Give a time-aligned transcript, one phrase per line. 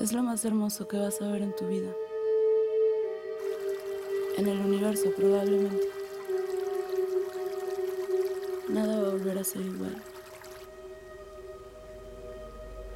[0.00, 1.92] Es lo más hermoso que vas a ver en tu vida.
[4.38, 5.84] En el universo probablemente.
[8.70, 9.94] Nada va a volver a ser igual.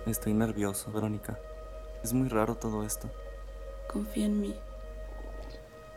[0.07, 1.39] Estoy nervioso, Verónica.
[2.03, 3.11] Es muy raro todo esto.
[3.93, 4.55] Confía en mí.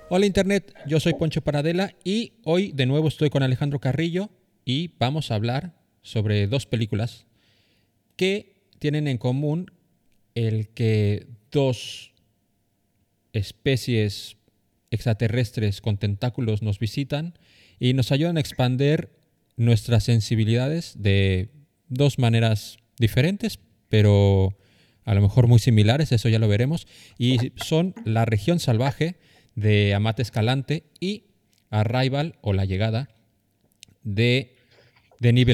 [0.10, 4.30] Hola Internet, yo soy Poncho Paradela y hoy de nuevo estoy con Alejandro Carrillo
[4.66, 7.28] y vamos a hablar sobre dos películas
[8.18, 9.72] que tienen en común
[10.38, 12.14] el que dos
[13.34, 14.38] especies
[14.92, 17.34] extraterrestres con tentáculos nos visitan
[17.80, 19.12] y nos ayudan a expander
[19.56, 21.50] nuestras sensibilidades de
[21.88, 24.56] dos maneras diferentes, pero
[25.06, 29.16] a lo mejor muy similares, eso ya lo veremos, y son La región salvaje
[29.56, 31.24] de Amate Escalante y
[31.72, 33.10] Arrival o La llegada
[34.04, 34.56] de
[35.20, 35.48] Denis.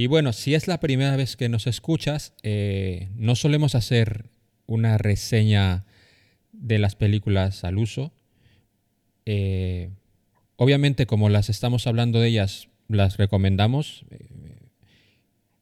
[0.00, 4.30] Y bueno, si es la primera vez que nos escuchas, eh, no solemos hacer
[4.64, 5.84] una reseña
[6.52, 8.10] de las películas al uso.
[9.26, 9.90] Eh,
[10.56, 14.06] obviamente, como las estamos hablando de ellas, las recomendamos.
[14.10, 14.70] eh,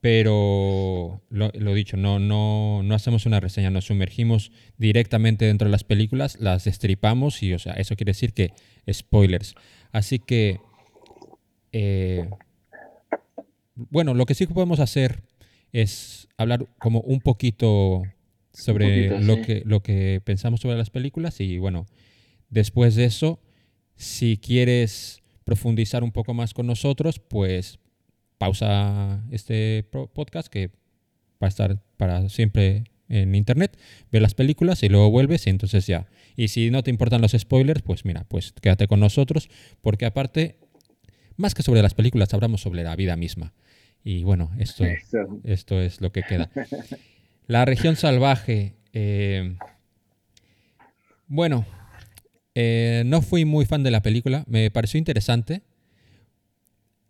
[0.00, 5.82] pero lo, dicho, no, no, no hacemos una reseña, nos sumergimos directamente dentro de las
[5.82, 8.52] películas, las destripamos y, o sea, eso quiere decir que
[8.88, 9.56] spoilers.
[9.90, 10.60] Así que,
[13.90, 15.22] bueno, lo que sí que podemos hacer
[15.72, 18.02] es hablar como un poquito
[18.52, 19.42] sobre poquito, lo, sí.
[19.42, 21.86] que, lo que pensamos sobre las películas y, bueno,
[22.50, 23.40] después de eso,
[23.96, 27.78] si quieres profundizar un poco más con nosotros, pues
[28.36, 30.68] pausa este podcast que
[31.42, 33.76] va a estar para siempre en internet,
[34.12, 36.06] ve las películas y luego vuelves y entonces ya.
[36.36, 39.48] Y si no te importan los spoilers, pues mira, pues quédate con nosotros
[39.80, 40.58] porque aparte,
[41.36, 43.54] más que sobre las películas, hablamos sobre la vida misma.
[44.04, 45.40] Y bueno, esto, Eso.
[45.44, 46.50] esto es lo que queda.
[47.46, 48.74] La región salvaje.
[48.92, 49.56] eh,
[51.26, 51.66] bueno,
[52.54, 54.44] eh, no fui muy fan de la película.
[54.48, 55.62] Me pareció interesante.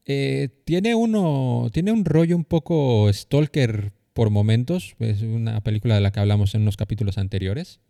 [0.07, 1.69] Eh, tiene uno.
[1.73, 4.97] Tiene un rollo un poco stalker por momentos.
[4.99, 7.81] Es una película de la que hablamos en unos capítulos anteriores.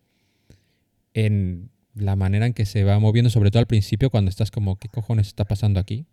[1.15, 4.77] En la manera en que se va moviendo, sobre todo al principio, cuando estás como,
[4.77, 6.05] ¿qué cojones está pasando aquí?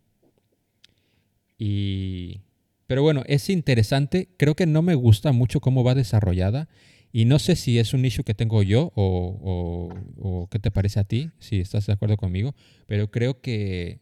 [1.59, 2.41] Y.
[2.87, 4.29] Pero bueno, es interesante.
[4.37, 6.69] Creo que no me gusta mucho cómo va desarrollada.
[7.13, 11.05] Y no sé si es un issue que tengo yo o, qué te parece a
[11.05, 12.55] ti, si estás de acuerdo conmigo.
[12.87, 14.01] Pero creo que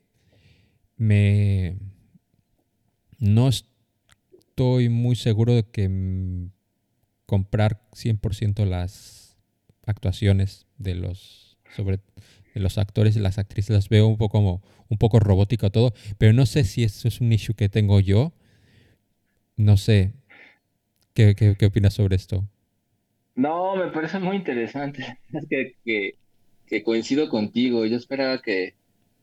[0.97, 1.77] me.
[3.19, 6.49] No estoy muy seguro de que
[7.27, 9.37] comprar 100% las
[9.87, 11.57] actuaciones de los.
[11.77, 12.01] sobre
[12.55, 16.33] los actores y las actrices las veo un poco como un poco robótico todo, pero
[16.33, 18.33] no sé si eso es un issue que tengo yo.
[19.57, 20.13] No sé.
[21.15, 22.49] ¿Qué, qué, qué opinas sobre esto?
[23.35, 25.19] No, me parece muy interesante.
[25.33, 26.15] Es que,
[26.67, 27.85] que, coincido contigo.
[27.87, 28.75] Yo esperaba que,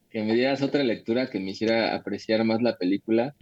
[0.10, 3.36] que me dieras otra lectura que me hiciera apreciar más la película.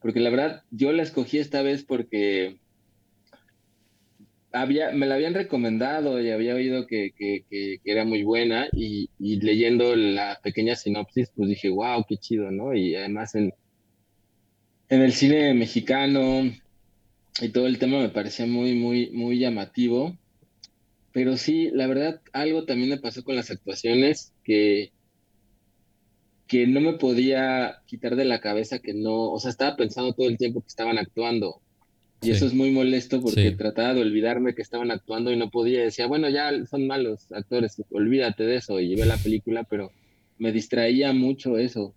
[0.00, 2.58] Porque la verdad, yo la escogí esta vez porque
[4.52, 8.68] había, me la habían recomendado y había oído que, que era muy buena.
[8.72, 12.74] Y, y leyendo la pequeña sinopsis, pues dije, wow, qué chido, ¿no?
[12.74, 13.54] Y además en,
[14.92, 16.42] en el cine mexicano
[17.40, 20.18] y todo el tema me parecía muy, muy, muy llamativo.
[21.12, 24.92] Pero sí, la verdad, algo también me pasó con las actuaciones que,
[26.46, 30.28] que no me podía quitar de la cabeza que no, o sea, estaba pensando todo
[30.28, 31.62] el tiempo que estaban actuando.
[32.20, 32.32] Y Sí.
[32.32, 33.56] eso es muy molesto porque Sí.
[33.56, 35.80] trataba de olvidarme que estaban actuando y no podía.
[35.84, 38.78] Decía, bueno, ya son malos actores, olvídate de eso.
[38.78, 39.90] Y llevé la película, pero
[40.36, 41.94] me distraía mucho eso.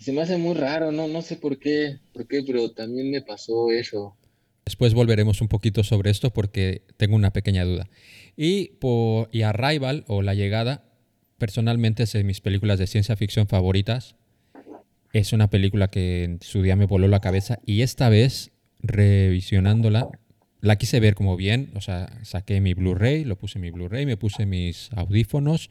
[0.00, 3.20] Se me hace muy raro, no, no sé por qué, por qué, pero también me
[3.20, 4.16] pasó eso.
[4.64, 7.86] Después volveremos un poquito sobre esto porque tengo una pequeña duda.
[8.34, 10.84] Y, por, y Arrival o La Llegada,
[11.36, 14.16] personalmente es de mis películas de ciencia ficción favoritas.
[15.12, 20.08] Es una película que en su día me voló la cabeza y esta vez, revisionándola,
[20.62, 21.72] la quise ver como bien.
[21.74, 25.68] O sea, saqué mi Blu-ray, lo puse en mi Blu-ray, me puse mis audífonos,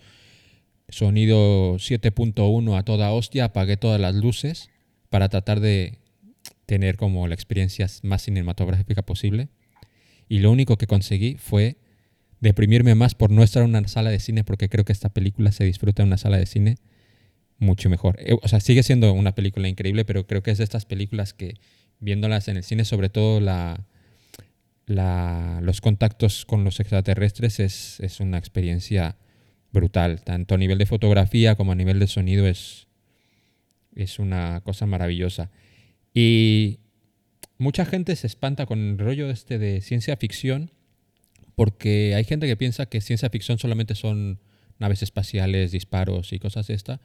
[0.90, 4.70] sonido 7.1 a toda hostia, apagué todas las luces
[5.10, 6.00] para tratar de
[6.66, 9.50] tener como la experiencia más cinematográfica posible.
[10.28, 11.78] Y lo único que conseguí fue
[12.40, 15.52] deprimirme más por no estar en una sala de cine, porque creo que esta película
[15.52, 16.78] se disfruta en una sala de cine
[17.58, 18.18] mucho mejor.
[18.20, 21.34] Eh, O sea, sigue siendo una película increíble, pero creo que es de estas películas
[21.34, 21.56] que,
[22.00, 23.86] viéndolas en el cine, sobre todo la,
[24.88, 29.18] los contactos con los extraterrestres, es, es una experiencia
[29.72, 30.22] brutal.
[30.22, 32.88] Tanto a nivel de fotografía como a nivel de sonido es,
[33.96, 35.52] es una cosa maravillosa.
[36.14, 36.80] Y
[37.58, 40.72] mucha gente se espanta con el rollo este de ciencia ficción
[41.56, 44.40] porque hay gente que piensa que ciencia ficción solamente son
[44.78, 47.02] naves espaciales, disparos y cosas de esta,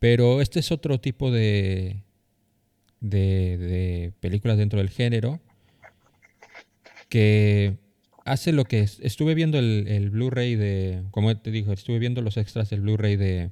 [0.00, 2.02] pero este es otro tipo de,
[3.00, 5.40] de, de películas dentro del género
[7.08, 7.76] que
[8.26, 12.36] hace lo que es, estuve viendo el, Blu-ray de, como te digo, estuve viendo los
[12.36, 13.50] extras del Blu-ray de,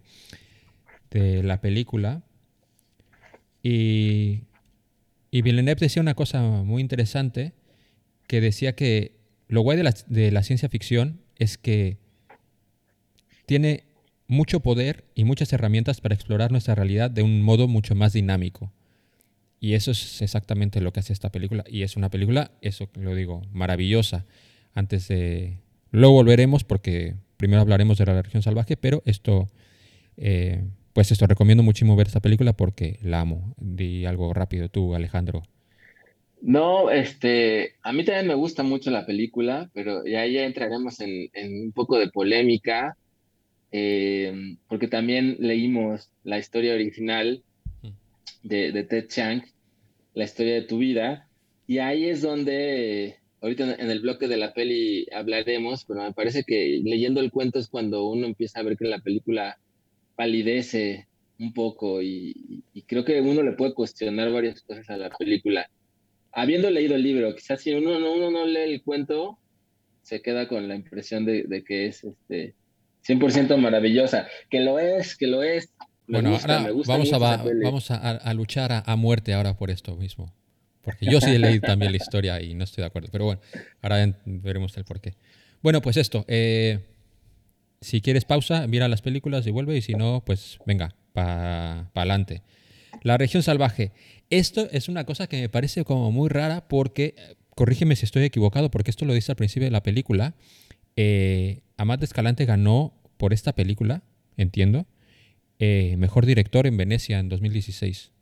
[1.43, 2.25] la película
[3.63, 4.43] y,
[5.31, 7.53] y Villeneuve decía una cosa muy interesante
[8.27, 9.13] que decía que
[9.47, 11.99] lo guay de la ciencia ficción es que
[13.47, 13.85] tiene
[14.27, 18.73] mucho poder y muchas herramientas para explorar nuestra realidad de un modo mucho más dinámico.
[19.61, 21.65] Y eso es exactamente lo que hace esta película.
[21.67, 24.27] Y es una película, eso lo digo, maravillosa.
[24.75, 25.59] Antes de...
[25.91, 29.47] Luego volveremos porque primero hablaremos de la región salvaje, pero esto,
[30.17, 33.55] eh, pues esto, recomiendo muchísimo ver esta película porque la amo.
[33.59, 35.43] Di algo rápido tú, Alejandro.
[36.43, 41.31] No, este, a mí también me gusta mucho la película, pero ya, ya entraremos en,
[41.33, 42.99] en un poco de polémica,
[43.73, 47.43] eh, porque también leímos la historia original
[48.43, 49.43] de, de Ted Chiang,
[50.13, 51.29] la historia de tu vida,
[51.67, 56.45] y ahí es donde, ahorita en el bloque de la peli hablaremos, pero me parece
[56.45, 59.59] que leyendo el cuento es cuando uno empieza a ver que la película
[60.17, 61.09] palidece
[61.39, 65.69] un poco y, y creo que uno le puede cuestionar varias cosas a la película.
[66.33, 69.39] Habiendo leído el libro, quizás si uno, no- uno no lee el cuento,
[70.03, 72.55] se queda con la impresión de, de que es este
[73.07, 74.27] 100% maravillosa.
[74.51, 75.73] Que lo es, que lo es.
[76.07, 79.57] Me Bueno, gusta, ahora me gusta vamos, a, vamos a, luchar a, a muerte ahora
[79.57, 80.33] por esto mismo.
[80.85, 83.09] Porque yo sí he leído también la historia y no estoy de acuerdo.
[83.11, 83.41] Pero bueno,
[83.83, 85.15] ahora veremos el porqué.
[85.63, 86.25] Bueno, pues esto.
[86.29, 86.81] eh,
[87.81, 89.77] si quieres pausa, mira las películas y vuelve.
[89.77, 92.43] Y si no, pues venga, para adelante.
[93.03, 93.93] La región salvaje.
[94.31, 97.15] Esto es una cosa que me parece como muy rara porque,
[97.55, 100.35] corrígeme si estoy equivocado, porque esto lo dice al principio de la película.
[100.97, 104.03] Eh, Amat Escalante ganó por esta película,
[104.37, 104.87] entiendo,
[105.59, 108.13] eh, mejor director en Venecia en 2016.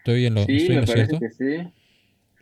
[0.00, 1.18] Estoy en lo, Sí, estoy en me lo parece cierto.
[1.20, 1.70] que sí.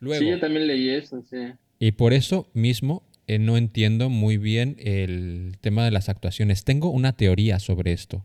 [0.00, 1.36] Luego, Sí, yo también leí eso, sí.
[1.80, 6.64] y por eso mismo eh, no entiendo muy bien el tema de las actuaciones.
[6.64, 8.24] Tengo una teoría sobre esto,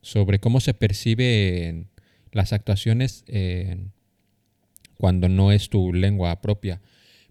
[0.00, 1.88] sobre cómo se perciben
[2.30, 3.78] las actuaciones eh,
[4.96, 6.80] cuando no es tu lengua propia.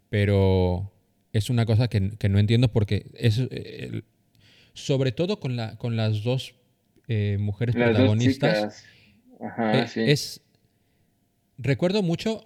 [0.10, 0.92] Pero
[1.32, 4.02] es una cosa que, que no entiendo porque es eh,
[4.74, 6.56] sobre todo con, la, con las dos
[7.08, 8.86] eh, mujeres Las protagonistas.
[9.40, 10.02] Ajá, sí.
[10.02, 10.42] Es.
[11.63, 12.45] Recuerdo mucho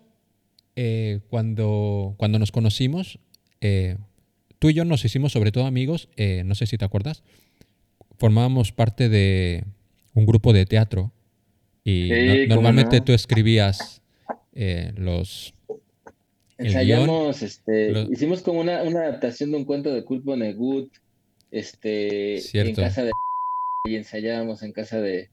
[0.76, 3.20] eh, cuando, cuando nos conocimos.
[3.62, 3.98] eh,
[4.60, 6.08] tú y yo nos hicimos sobre todo amigos.
[6.18, 7.24] eh, no sé si te acuerdas.
[8.20, 9.64] Formábamos parte de
[10.14, 11.12] un grupo de teatro.
[11.84, 13.04] Y Sí, no- cómo normalmente no.
[13.06, 14.02] tú escribías
[14.54, 15.54] eh, los.
[16.60, 20.92] Ensayamos, este, hicimos como una, una adaptación de un cuento de Kurt Vonnegut,
[21.52, 22.70] este, Cierto.
[22.82, 23.12] en casa de
[23.88, 25.30] y ensayábamos en casa de,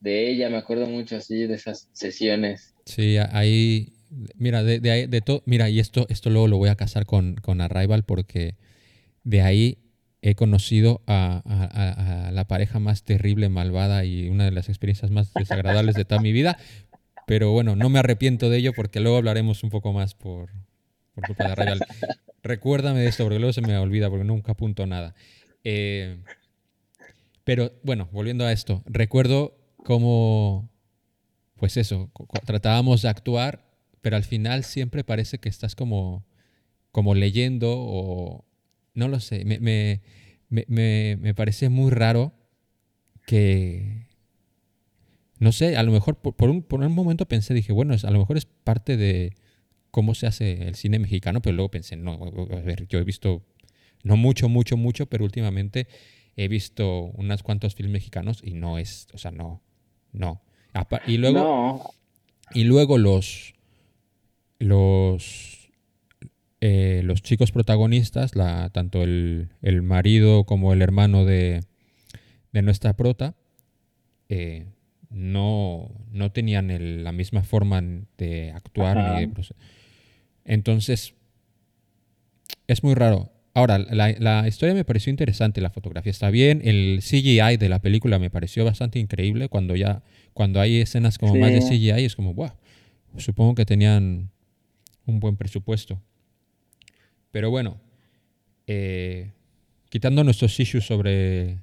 [0.00, 2.74] de ella, me acuerdo mucho así de esas sesiones.
[2.88, 3.92] Sí, ahí.
[4.36, 5.42] Mira, de, de de todo.
[5.44, 8.56] Mira, y esto, esto luego lo voy a casar con, con Arrival porque
[9.24, 9.78] de ahí
[10.22, 15.94] he conocido a la pareja más terrible, malvada y una de las experiencias más desagradables
[15.94, 16.58] de toda mi vida.
[17.26, 20.48] Pero bueno, no me arrepiento de ello porque luego hablaremos un poco más por,
[21.14, 21.84] por culpa de Arrival.
[22.42, 25.14] Recuérdame de esto porque luego se me olvida porque nunca apunto nada.
[25.62, 26.16] Eh,
[27.44, 30.70] pero bueno, volviendo a esto, recuerdo cómo,
[31.58, 32.10] pues eso,
[32.46, 33.64] tratábamos de actuar,
[34.00, 36.26] pero al final siempre parece que estás como,
[36.92, 38.46] como leyendo o
[38.94, 40.02] no lo sé, me, me,
[40.48, 42.32] me, me- parece muy raro
[43.26, 44.06] que,
[45.38, 48.18] no sé, a lo mejor por, un, por un momento pensé, dije, bueno, a lo
[48.18, 49.34] mejor es parte de
[49.90, 52.14] cómo se hace el cine mexicano, pero luego pensé, no,
[52.52, 53.44] a ver, yo he visto,
[54.04, 55.88] no mucho, mucho, mucho, pero últimamente
[56.36, 59.62] he visto unos cuantos filmes mexicanos y no es, o sea, no,
[60.12, 60.42] no.
[61.06, 61.90] Y luego, No,
[62.54, 63.54] y luego los,
[64.58, 65.70] los,
[66.60, 71.62] eh, los chicos protagonistas, la, tanto el, el marido como el hermano de,
[72.52, 73.34] de nuestra prota,
[74.28, 74.66] eh,
[75.10, 77.80] no, no tenían el- la misma forma
[78.18, 78.96] de actuar.
[78.96, 79.26] Ni de
[80.44, 81.14] Entonces,
[82.66, 83.30] es muy raro.
[83.58, 87.80] Ahora, la, la historia me pareció interesante, la fotografía está bien, el CGI de la
[87.80, 91.58] película me pareció bastante increíble cuando ya, cuando hay escenas como más de.
[91.60, 92.52] CGI es como, wow,
[93.16, 94.30] supongo que tenían
[95.06, 96.00] un buen presupuesto.
[97.32, 97.80] Pero bueno,
[98.68, 99.32] eh,
[99.88, 101.58] quitando nuestros issues sobre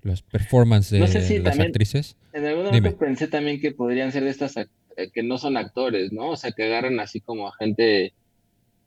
[0.00, 2.80] los performances de No sé si las también- actrices, en algún Dime.
[2.80, 4.66] momento pensé también que podrían ser de estas eh,
[5.14, 6.30] que no son actores, ¿no?
[6.30, 8.12] O sea, que agarran así como a gente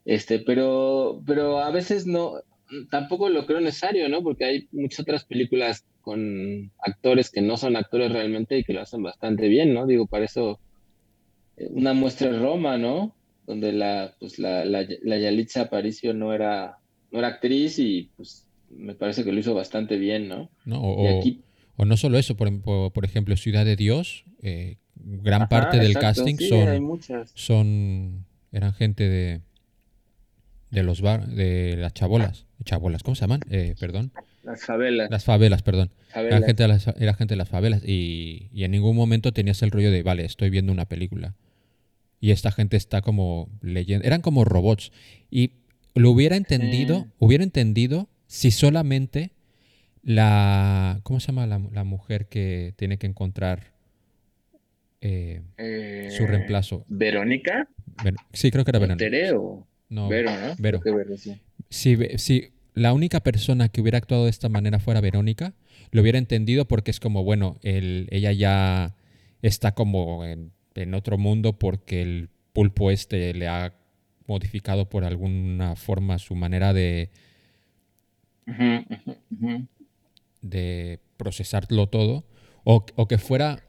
[0.06, 2.34] Este, pero, pero a veces no,
[2.90, 4.22] tampoco lo creo necesario, ¿no?
[4.22, 8.82] Porque hay muchas otras películas con actores que no son actores realmente y que lo
[8.82, 9.84] hacen bastante bien, ¿no?
[9.84, 10.60] Digo, para eso
[11.56, 13.16] eh, una muestra es Roma, ¿no?
[13.48, 16.78] Donde la, pues la, la, la Yalitza Aparicio no era,
[17.10, 20.48] no era actriz y pues me parece que lo hizo bastante bien, ¿no?
[20.64, 21.22] No, o,
[21.76, 26.36] o, no solo eso, por, por, ejemplo, Ciudad de Dios, eh, gran parte del casting
[26.36, 27.00] son,
[27.34, 29.40] son, eran gente de,
[30.76, 33.40] de los bar, de las chabolas, chabolas, ¿cómo se llaman?
[33.48, 34.12] Eh, perdón.
[34.42, 35.10] Las favelas.
[35.10, 35.90] Las favelas, perdón.
[36.14, 39.70] Era, gente de las, gente de las favelas y, y, en ningún momento tenías el
[39.70, 41.34] rollo de, vale, estoy viendo una película.
[42.20, 44.06] Y esta gente está como leyendo.
[44.06, 44.92] Eran como robots.
[45.30, 45.52] Y
[45.94, 49.32] lo hubiera entendido, hubiera entendido si solamente
[50.02, 51.00] la.
[51.04, 53.72] ¿Cómo se llama la, la mujer que tiene que encontrar
[55.00, 55.40] eh,
[56.10, 56.84] su Eh, reemplazo?
[56.88, 57.66] ¿Verónica?
[58.04, 59.06] Ver- sí, creo que era Verónica.
[59.88, 60.54] ¿Tere o No, Vero, no?
[60.58, 60.80] Vero.
[61.68, 61.96] Sí.
[62.16, 65.54] si, la única persona que hubiera actuado de esta manera fuera Verónica,
[65.92, 68.96] lo hubiera entendido porque es como, bueno, el- ella ya
[69.42, 73.74] está como en, en otro mundo porque el pulpo este le ha
[74.26, 77.10] modificado por alguna forma su manera de,
[80.42, 82.24] de procesarlo todo.
[82.64, 83.62] O, o que fuera...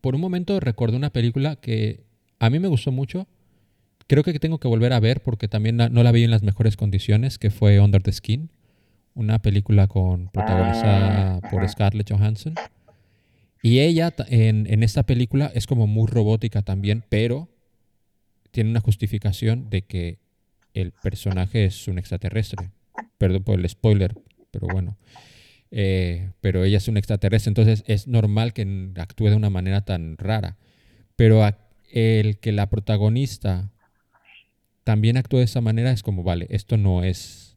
[0.00, 2.04] Por un momento recordé una película que
[2.38, 3.26] a mí me gustó mucho.
[4.06, 6.76] Creo que tengo que volver a ver porque también no la vi en las mejores
[6.76, 8.50] condiciones, que fue Under the Skin.
[9.14, 11.68] Una película con protagonizada Ah, por.
[11.68, 12.54] Scarlett Johansson.
[13.62, 17.48] Y ella en, en esta película es como muy robótica también, pero
[18.52, 20.18] tiene una justificación de que
[20.74, 22.70] el personaje es un extraterrestre.
[23.18, 24.14] Perdón por el spoiler,
[24.50, 24.96] pero bueno.
[25.70, 30.16] Eh, pero ella es un extraterrestre, entonces es normal que actúe de una manera tan
[30.16, 30.58] rara.
[31.16, 31.42] Pero
[31.90, 33.72] el que la protagonista
[34.86, 37.56] también actúe de esa manera es como, vale, esto no es...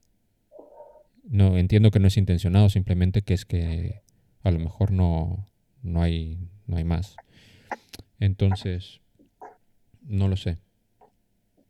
[1.23, 4.01] No, entiendo que no es intencionado, simplemente que es que
[4.41, 5.47] a lo mejor no,
[5.83, 7.17] no, hay, no hay más.
[8.19, 9.01] Entonces,
[10.01, 10.57] no lo sé.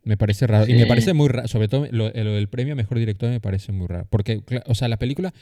[0.06, 0.66] Me parece raro.
[0.66, 1.50] Y me parece muy raro.
[1.50, 4.08] Sobre todo lo, lo del premio a mejor director me parece muy raro.
[4.10, 5.34] Porque, o sea, la película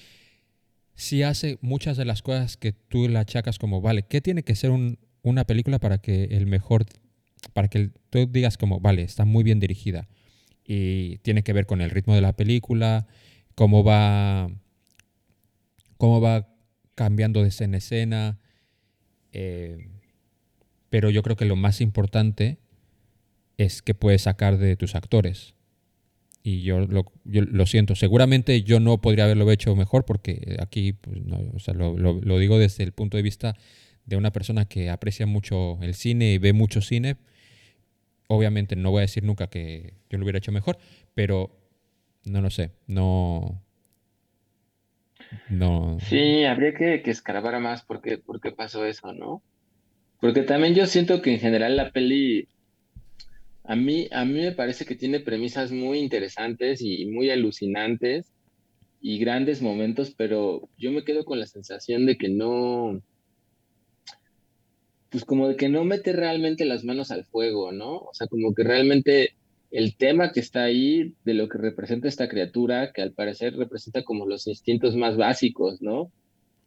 [0.95, 4.55] sí hace muchas de las cosas que tú la achacas como, vale, ¿qué tiene que
[4.55, 6.85] ser un- una película para que el mejor,
[7.53, 10.07] para que tú digas como, vale, está muy bien dirigida?
[10.65, 13.07] Y tiene que ver con el ritmo de la película,
[13.55, 14.49] cómo va,
[15.97, 16.47] cómo va
[16.95, 18.39] cambiando de escena escena.
[19.33, 19.89] eh,
[20.89, 22.59] pero yo creo que lo más importante
[23.57, 25.53] es que puedes sacar de tus actores.
[26.43, 27.95] Y yo lo, lo siento.
[27.95, 32.37] Seguramente yo no podría haberlo hecho mejor porque aquí pues, no, o sea, lo- lo
[32.39, 33.55] digo desde el punto de vista
[34.07, 37.17] de una persona que aprecia mucho el cine y ve mucho cine.
[38.27, 40.77] Obviamente no voy a decir nunca que yo lo hubiera hecho mejor,
[41.13, 41.51] pero
[42.25, 42.71] no lo sé.
[42.87, 43.61] No.
[45.49, 45.97] No.
[46.07, 49.43] Sí, habría que, que escarbar más porque, porque pasó eso, ¿no?
[50.21, 52.47] Porque también yo siento que en general la peli,
[53.65, 58.33] a mí, a mí me parece que tiene premisas muy interesantes y muy alucinantes
[59.01, 63.01] y grandes momentos, pero yo me quedo con la sensación de que no,
[65.09, 67.97] pues como de que no mete realmente las manos al fuego, ¿no?
[67.97, 69.35] O sea, como que realmente
[69.71, 74.03] el tema que está ahí, de lo que representa esta criatura, que al parecer representa
[74.03, 76.11] como los instintos más básicos, ¿no?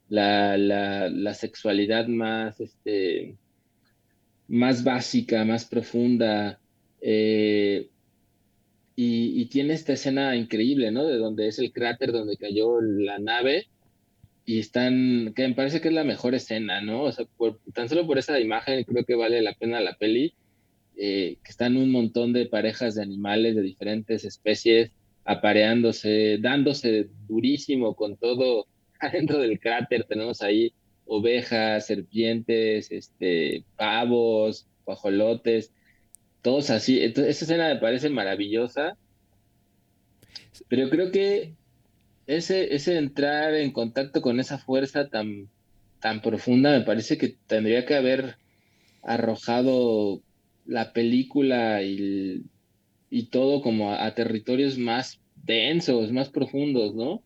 [0.09, 3.37] La, la, sexualidad más, este,
[4.49, 6.59] más básica, más profunda,
[7.01, 7.89] eh,
[9.03, 11.07] y tiene esta escena increíble, ¿no?
[11.07, 13.69] De donde es el cráter donde cayó la nave
[14.51, 17.05] y están, que me parece que es la mejor escena, ¿no?
[17.05, 20.35] O sea, por- tan solo por esa imagen creo que vale la pena la peli,
[20.97, 24.91] eh, que están un montón de parejas de animales de diferentes especies
[25.25, 28.67] apareándose, dándose durísimo con todo
[29.01, 30.05] adentro del cráter.
[30.09, 30.75] Tenemos ahí
[31.07, 35.73] ovejas, serpientes, este, pavos, guajolotes,
[36.43, 37.01] todos así.
[37.03, 38.99] Entonces, esa escena me parece maravillosa,
[40.69, 41.55] pero creo que
[42.37, 45.49] ese, ese entrar en contacto con esa fuerza tan,
[46.01, 48.37] tan profunda, me parece que tendría que haber
[49.03, 50.23] arrojado
[50.65, 52.45] la película y,
[53.11, 57.23] y todo como a, territorios más densos, más profundos, ¿no?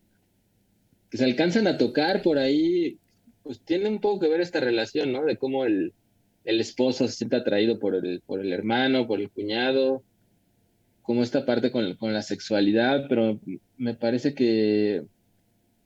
[1.11, 2.97] Que se alcanzan a tocar por ahí,
[3.43, 5.23] pues tiene un poco que ver esta relación, ¿no?
[5.23, 5.93] De cómo el,
[6.45, 10.01] el esposo se siente atraído por el, por el hermano, por el cuñado,
[11.03, 13.39] como esta parte con, con la sexualidad, pero
[13.77, 15.03] me parece que,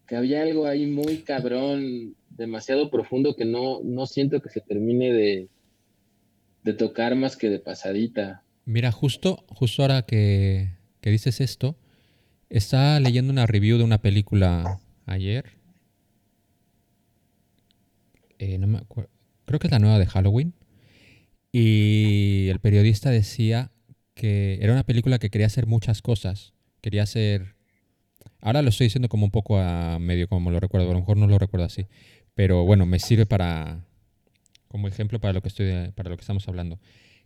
[0.08, 5.12] que había algo ahí muy cabrón, demasiado profundo que no, no siento que se termine
[5.12, 5.50] de,
[6.64, 8.44] de tocar más que de pasadita.
[8.66, 10.70] Mira, justo, justo ahora que,
[11.02, 11.76] que dices esto,
[12.50, 15.58] estaba leyendo una review de una película ayer.
[18.38, 19.10] Eh, no me acuerdo.
[19.46, 20.54] Creo que es la nueva de Halloween.
[21.52, 23.72] Y el periodista decía
[24.14, 26.54] que era una película que quería hacer muchas cosas.
[26.82, 27.59] Quería hacer...
[28.40, 30.90] Ahora lo estoy diciendo como un poco a medio como lo recuerdo.
[30.90, 31.88] A lo mejor no lo recuerdo así.
[32.36, 33.86] Pero bueno, me sirve para...
[34.68, 36.80] Como ejemplo para lo que, estoy, para lo que estamos hablando.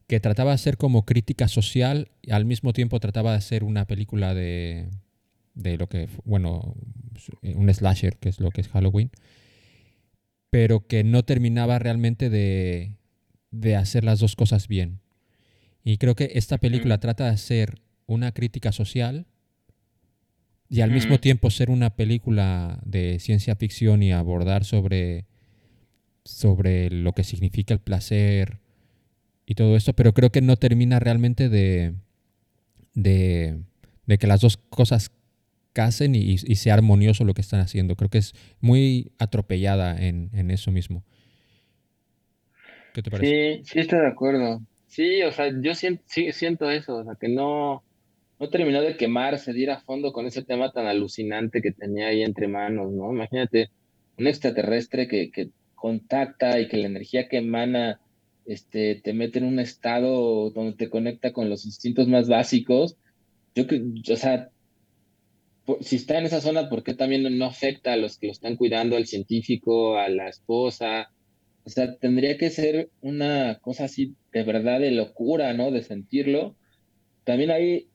[0.08, 3.86] Que trataba de hacer como crítica social y al mismo tiempo trataba de hacer una
[3.86, 4.90] película de...
[5.54, 6.08] De lo que...
[6.24, 6.76] Bueno,
[7.44, 9.12] un slasher, que es lo que es Halloween.
[10.50, 12.98] Pero que no terminaba realmente de
[13.54, 15.00] de hacer las dos cosas bien.
[15.84, 19.28] Y creo que esta película trata de hacer una crítica social
[20.74, 25.28] y al mismo tiempo ser una película de ciencia ficción y abordar sobre,
[26.26, 28.58] sobre lo que significa el placer
[29.46, 31.94] y todo esto, pero creo que no termina realmente de,
[32.96, 33.62] de,
[34.18, 35.12] que las dos cosas
[35.74, 37.96] casen y, sea armonioso lo que están haciendo.
[37.96, 41.04] Creo que es muy atropellada en, en eso mismo.
[42.96, 43.58] ¿Qué te parece?
[43.58, 44.60] Sí, sí estoy de acuerdo.
[44.88, 47.84] Sí, o sea, yo siento, sí, siento eso, o sea, que no,
[48.40, 52.08] no terminó de quemarse, de ir a fondo con ese tema tan alucinante que tenía
[52.08, 53.12] ahí entre manos, ¿no?
[53.12, 53.70] Imagínate
[54.18, 58.00] un extraterrestre que, que contacta y que la energía que emana
[58.46, 62.98] este, te mete en un estado donde te conecta con los instintos más básicos.
[63.56, 64.50] Yo o sea,
[65.82, 68.58] si está en esa zona, ¿por qué también no afecta a los que lo están
[68.58, 71.12] cuidando, al científico, a la esposa?
[71.66, 75.72] O sea, tendría que ser una cosa así de verdad de locura, ¿no?
[75.72, 76.58] De sentirlo.
[77.24, 77.88] También ahí,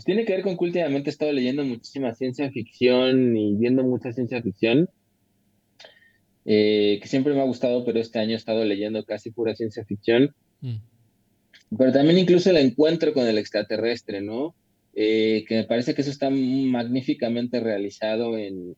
[0.00, 3.82] pues tiene que ver con que últimamente he estado leyendo muchísima ciencia ficción y viendo
[3.82, 4.88] mucha ciencia ficción,
[6.46, 9.84] eh, que siempre me ha gustado, pero este año he estado leyendo casi pura ciencia
[9.84, 10.34] ficción.
[10.62, 10.76] Mm.
[11.76, 14.54] Pero también incluso el encuentro con el extraterrestre, ¿no?
[14.94, 18.76] Eh, que me parece que eso está magníficamente realizado en,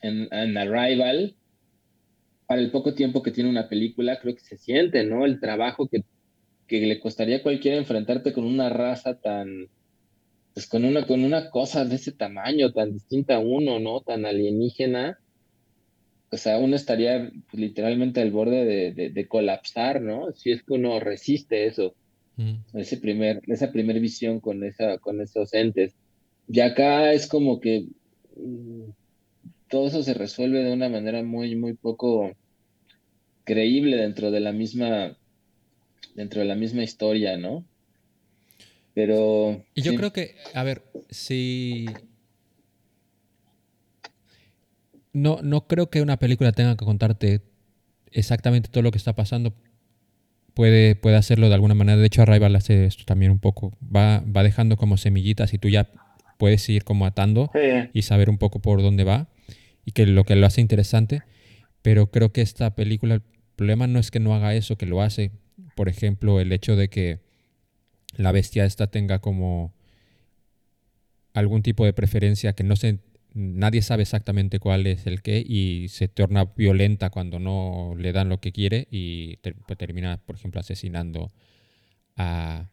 [0.00, 1.36] en, en Arrival
[2.46, 5.26] para el poco tiempo que tiene una película, creo que se siente, ¿no?
[5.26, 6.02] El trabajo que,
[6.66, 9.68] que le costaría a cualquiera enfrentarte con una raza tan,
[10.54, 14.00] pues con una, con una cosa de ese tamaño, tan distinta a uno, ¿no?
[14.00, 15.18] Tan alienígena.
[16.30, 20.32] O sea, uno estaría pues, literalmente al borde de, de, colapsar, ¿no?
[20.32, 21.94] Si es que uno resiste eso,
[22.36, 22.54] mm.
[22.74, 25.94] ese primer, esa primera visión con, esa, con esos entes.
[26.48, 27.86] Y acá es como que
[28.36, 28.90] mm,
[29.68, 32.32] todo eso se resuelve de una manera muy, muy poco
[33.44, 35.16] creíble dentro de la misma,
[36.14, 37.64] dentro de la misma historia, ¿no?
[38.98, 39.62] Pero.
[39.76, 41.86] Y yo creo que, a ver, si.
[45.12, 47.42] No, no creo que una película tenga que contarte
[48.10, 49.54] exactamente todo lo que está pasando.
[50.52, 51.96] Puede, puede hacerlo de alguna manera.
[51.96, 53.78] De hecho, Arrival hace esto también un poco.
[53.80, 55.92] Va, va dejando como semillitas y tú ya
[56.36, 57.52] puedes ir como atando
[57.92, 59.28] y saber un poco por dónde va
[59.84, 61.22] y que lo que lo hace interesante,
[61.82, 63.22] pero creo que esta película, el
[63.54, 65.30] problema no es que no haga eso, que lo hace.
[65.76, 67.27] Por ejemplo, el hecho de que
[68.18, 69.72] la bestia esta tenga como
[71.32, 72.98] algún tipo de preferencia que no se
[73.34, 78.28] nadie sabe exactamente cuál es el qué y se torna violenta cuando no le dan
[78.28, 81.30] lo que quiere y pues, termina, por ejemplo, asesinando
[82.16, 82.68] a,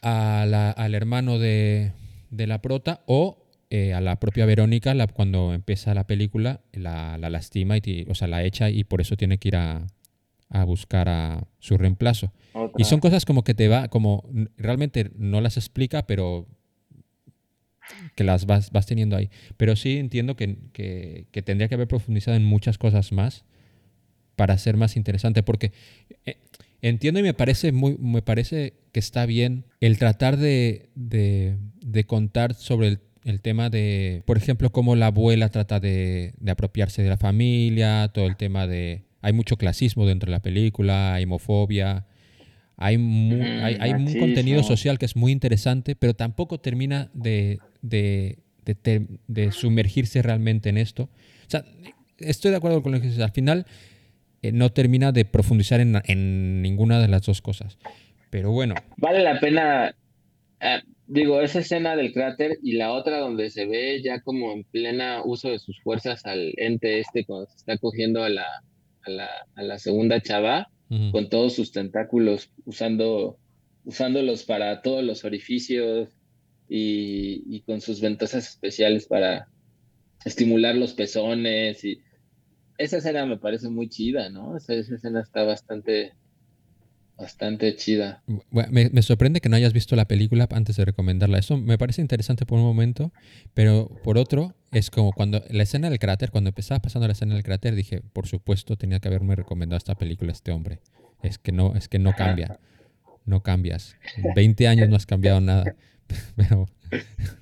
[0.00, 1.92] al hermano de,
[2.30, 7.76] de la prota o eh, a la propia Verónica, cuando empieza la película, la, lastima,
[7.76, 9.86] y, o sea, la echa y por eso tiene que ir a,
[10.64, 12.32] buscar a su reemplazo.
[12.76, 16.46] Y son cosas como que te va, como realmente no las explica, pero
[18.14, 19.30] que las vas, vas teniendo ahí.
[19.56, 23.44] Pero sí entiendo que, que, tendría que haber profundizado en muchas cosas más
[24.36, 25.72] para ser más interesante, porque
[26.24, 26.38] eh,
[26.82, 32.04] entiendo y me parece, muy, me parece que está bien el tratar de, de, de
[32.04, 37.08] contar sobre el el tema de, por ejemplo, cómo la abuela trata de, apropiarse de
[37.08, 39.02] la familia, todo el tema de...
[39.24, 42.06] Hay mucho clasismo dentro de la película, hay homofobia,
[42.76, 48.38] hay, hay, un contenido social que es muy interesante, pero tampoco termina de, de,
[49.52, 51.04] sumergirse realmente en esto.
[51.04, 51.64] O sea,
[52.18, 53.22] estoy de acuerdo con lo que dices.
[53.22, 53.66] Al final
[54.42, 57.78] eh, no termina de profundizar en, en, ninguna de las dos cosas.
[58.30, 58.74] Pero bueno.
[58.98, 59.94] Vale la pena
[60.60, 64.64] eh, digo, esa escena del cráter y la otra donde se ve ya como en
[64.64, 68.46] plena uso de sus fuerzas al ente este cuando se está cogiendo a la,
[69.06, 70.68] a la, a la segunda chava
[71.10, 73.38] con todos sus tentáculos usando
[73.84, 76.08] usándolos para todos los orificios
[76.68, 79.48] y, y, con sus ventosas especiales para
[80.24, 82.00] estimular los pezones y
[82.78, 84.56] esa escena me parece muy chida, ¿no?
[84.56, 86.14] Esa, esa escena está bastante
[87.18, 88.22] bastante chida.
[88.50, 91.38] Bueno, me, me sorprende que no hayas visto la película antes de recomendarla.
[91.38, 93.12] Eso me parece interesante por un momento,
[93.54, 97.34] pero por otro, es como cuando la escena del cráter, cuando empezaba pasando la escena
[97.34, 100.80] del cráter, dije, por supuesto, tenía que haberme recomendado esta película a este hombre.
[101.22, 102.58] Es que no, es que no cambia.
[103.24, 103.96] No cambias.
[104.16, 105.74] En 20 años no has cambiado nada.
[106.36, 106.68] Pero,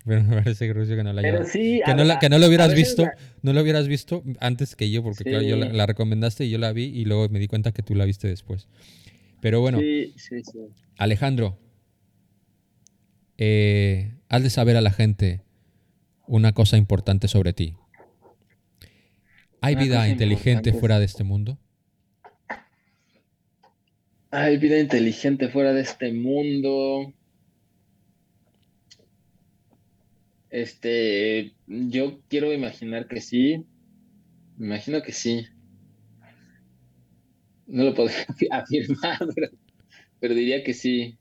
[0.06, 2.46] pero me parece gracioso que no la hayas sí, que no, la, que no lo
[2.46, 5.76] hubieras visto, la- no lo hubieras visto antes que yo, porque claro, yo la, Sí.
[5.76, 8.28] la recomendaste y yo la vi y luego me di cuenta que tú la viste
[8.28, 8.68] después.
[9.42, 10.61] Pero bueno, Sí, sí, sí.
[10.96, 11.59] Alejandro,
[13.38, 15.42] eh, has de saber a la gente
[16.28, 17.74] una cosa importante sobre ti.
[19.61, 20.78] ¿Hay Una vida inteligente importante.
[20.78, 21.59] fuera de este mundo?
[24.31, 27.12] Hay vida inteligente fuera de este mundo.
[30.50, 33.66] Este, yo quiero imaginar que sí.
[34.57, 35.48] Me imagino que sí.
[37.72, 39.18] No lo podría afirmar,
[40.20, 41.16] pero, diría que sí.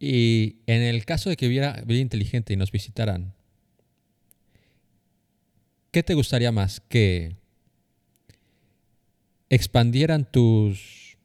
[0.00, 3.32] Y en el caso de que hubiera vida inteligente y nos visitaran,
[5.92, 6.80] ¿qué te gustaría más?
[6.80, 7.36] ¿Que
[9.50, 11.16] expandieran tus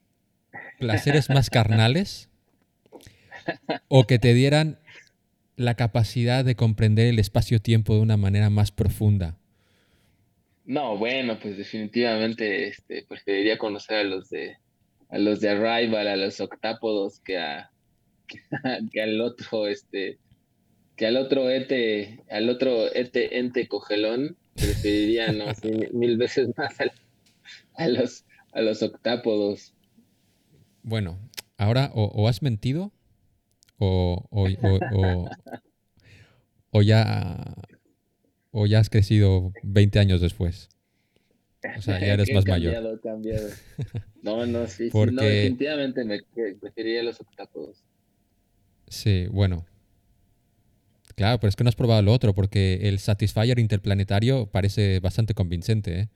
[0.78, 2.30] placeres más carnales?
[3.88, 4.78] ¿O que te dieran
[5.56, 9.41] la capacidad de comprender el espacio-tiempo de una manera más profunda?
[10.72, 14.56] No, bueno, pues definitivamente este, preferiría conocer a los de
[15.10, 17.70] a los de Arrival, a los octápodos, que a
[18.94, 20.18] que al otro, este,
[20.96, 25.48] que al otro ete, al otro ete ente cogelón, preferiría no
[25.92, 26.74] mil veces más
[27.76, 29.74] a, los a los octápodos.
[30.84, 31.20] Bueno,
[31.58, 32.94] ahora o, has mentido
[33.78, 35.30] o- o-
[36.72, 37.56] o ya,
[38.52, 40.70] o ya has crecido 20 años después.
[41.78, 42.74] O sea, ya eres más mayor.
[42.74, 43.48] cambiado, he cambiado.
[44.24, 46.20] No, no, sí, sí, no, Porque- definitivamente me
[46.60, 47.84] preferiría los octápodos.
[48.88, 49.66] Sí, bueno.
[51.16, 55.34] Claro, pero es que no has probado lo otro, porque el Satisfyer interplanetario parece bastante
[55.34, 56.10] convincente, ¿eh?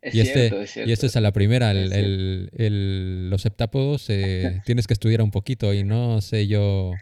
[0.00, 0.90] Es y, cierto, este, es cierto.
[0.90, 2.06] y este es a la primera, el- Es cierto.
[2.08, 6.92] el- el- los septápodos eh, tienes que estudiar un poquito y no sé yo...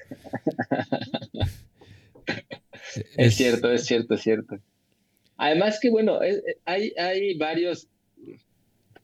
[3.17, 4.59] Es cierto, es cierto, es cierto.
[5.37, 7.89] Además que bueno, es- hay, hay varios,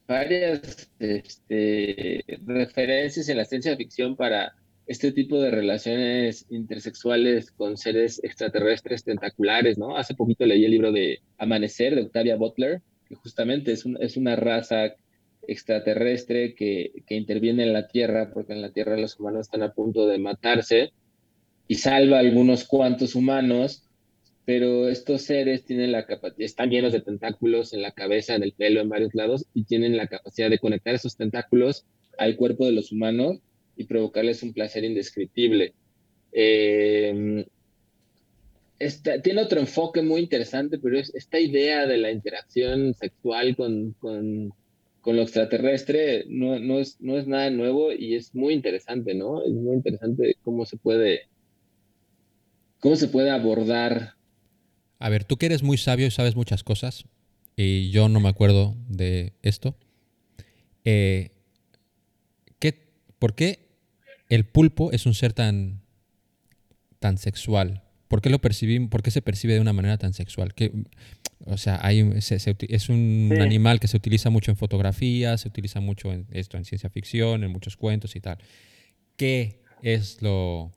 [0.07, 4.53] varias este, referencias en la ciencia ficción para
[4.87, 9.97] este tipo de relaciones intersexuales con seres extraterrestres tentaculares, ¿no?
[9.97, 14.17] Hace poquito leí el libro de Amanecer de Octavia Butler, que justamente es, un- es
[14.17, 14.95] una raza
[15.49, 19.73] extraterrestre que, que interviene en la Tierra, porque en la Tierra los humanos están a
[19.73, 20.93] punto de matarse,
[21.69, 23.83] y salva a algunos cuantos humanos,
[24.45, 28.53] pero estos seres tienen la capacidad, están llenos de tentáculos en la cabeza, en el
[28.53, 31.85] pelo, en varios lados, y tienen la capacidad de conectar esos tentáculos
[32.19, 33.39] al cuerpo de los humanos
[33.77, 35.75] y provocarles un placer indescriptible.
[36.33, 37.45] Eh,
[39.23, 44.53] tiene otro enfoque muy interesante, pero es esta idea de la interacción sexual con, con,
[45.01, 49.43] con lo extraterrestre no, no, es, no es nada nuevo y es muy interesante, ¿no?
[49.43, 51.23] Es muy interesante cómo se puede,
[52.81, 54.15] cómo se puede abordar
[54.99, 57.05] A ver, tú que eres muy sabio y sabes muchas cosas,
[57.57, 59.77] y yo no me acuerdo de esto,
[60.85, 61.31] eh,
[62.59, 63.69] ¿qué- ¿por qué
[64.29, 65.81] el pulpo es un ser tan,
[66.99, 67.83] tan sexual?
[68.09, 70.55] ¿Por qué, lo percibim- ¿Por qué se percibe de una manera tan sexual?
[70.55, 70.73] ¿Qué-
[71.45, 73.41] o sea, hay, se- se uti- es un Sí.
[73.43, 77.45] animal que se utiliza mucho en fotografía, se utiliza mucho en esto, en ciencia ficción,
[77.45, 78.39] en muchos cuentos y tal.
[79.17, 80.73] ¿Qué es lo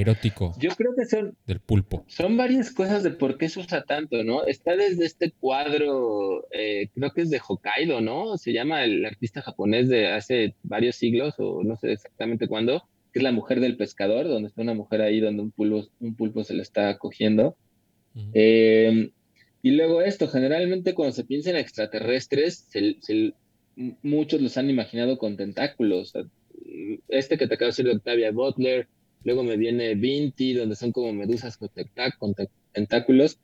[0.00, 2.04] erótico Yo creo que son, del pulpo?
[2.08, 4.44] son varias cosas de por qué se usa tanto, ¿no?
[4.46, 8.36] Está desde este cuadro, eh, creo que es de Hokkaido, ¿no?
[8.38, 13.18] Se llama el artista japonés de hace varios siglos, o no sé exactamente cuándo, que
[13.18, 16.44] es la mujer del pescador, donde está una mujer ahí donde un pulpo, un pulpo
[16.44, 17.56] se le está cogiendo.
[18.34, 19.10] Eh,
[19.62, 23.34] y luego esto, generalmente cuando se piensa en extraterrestres, se- se-
[23.76, 26.12] m- muchos los han imaginado con tentáculos.
[27.08, 28.88] Este que te acabo de decir de Octavia Butler,
[29.24, 31.68] luego me viene Vinti, donde son como medusas con,
[32.18, 33.38] con te- tentáculos.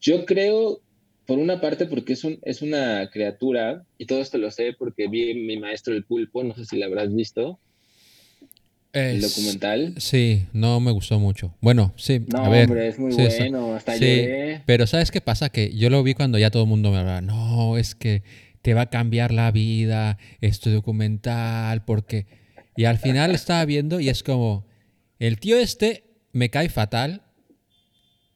[0.00, 0.80] Yo creo,
[1.26, 5.08] por una parte, porque es, un, es una criatura, y todo esto lo sé porque
[5.08, 7.58] vi mi maestro el pulpo, no sé si lo habrás visto,
[8.92, 9.94] el Es- documental.
[9.98, 11.54] Sí, no me gustó mucho.
[11.60, 12.68] Bueno, sí, No, a ver.
[12.68, 14.28] hombre, es muy sí, bueno, hasta sí.
[14.66, 15.50] Pero ¿sabes qué pasa?
[15.50, 18.22] Que yo lo vi cuando ya todo el mundo me hablaba, no, es que
[18.62, 22.26] te va a cambiar la vida este documental, porque...
[22.76, 24.64] Y al final estaba viendo y es como,
[25.18, 27.22] el tío este me cae fatal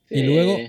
[0.09, 0.59] y luego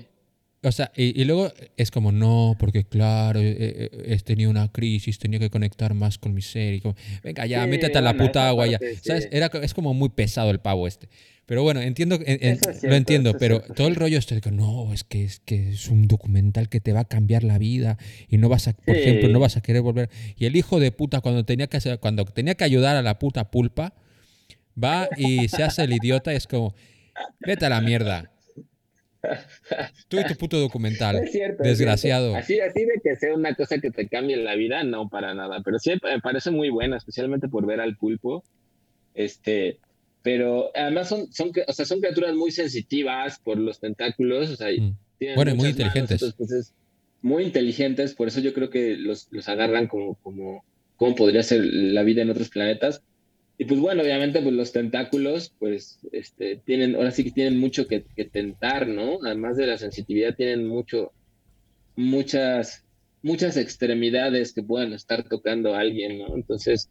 [0.63, 5.19] O sea, y, y luego es como, no, porque claro, eh, he tenido una crisis,
[5.19, 6.73] tenía que conectar más con mi ser.
[6.73, 8.79] Y como, venga, ya, Sí, métete a la bueno, puta agua ya.
[8.79, 9.25] parte, ¿Sabes?
[9.25, 9.29] sí.
[9.31, 11.07] Era, es como muy pesado el pavo este.
[11.45, 14.91] Pero bueno, entiendo, en- lo entiendo, pero cierto, todo el rollo este de que no,
[14.91, 18.37] es que, es que es un documental que te va a cambiar la vida y
[18.39, 20.09] no vas a, por ejemplo, no vas a querer volver.
[20.35, 23.19] Y el hijo de puta, cuando tenía que hacer, cuando tenía que ayudar a la
[23.19, 23.93] puta pulpa,
[24.81, 26.73] va y se hace el idiota y es como,
[27.39, 28.31] vete a la mierda.
[30.07, 31.15] Tú y tu puto documental.
[31.17, 32.31] Es cierto, es Desgraciado.
[32.33, 32.39] cierto.
[32.43, 35.61] Así, así de que sea una cosa que te cambie la vida, no para nada.
[35.63, 38.43] Pero sí me parece muy buena, especialmente por ver al pulpo.
[39.15, 39.79] Este,
[40.21, 44.51] pero además son, son, o sea, son criaturas muy sensitivas por los tentáculos.
[44.51, 44.95] O sea, Mm.
[45.17, 46.21] tienen Bueno, muy muchas manos, inteligentes.
[46.21, 46.73] entonces, pues, es
[47.23, 50.63] muy inteligentes, por eso yo creo que los, los agarran como, como,
[50.97, 53.01] como podría ser la vida en otros planetas.
[53.57, 57.87] Y pues bueno, obviamente pues los tentáculos pues este, tienen, ahora sí que tienen mucho
[57.87, 59.19] que, que tentar, ¿no?
[59.23, 61.13] Además de la sensitividad tienen mucho,
[61.95, 62.83] muchas,
[63.21, 66.35] muchas extremidades que pueden estar tocando a alguien, ¿no?
[66.35, 66.89] Entonces,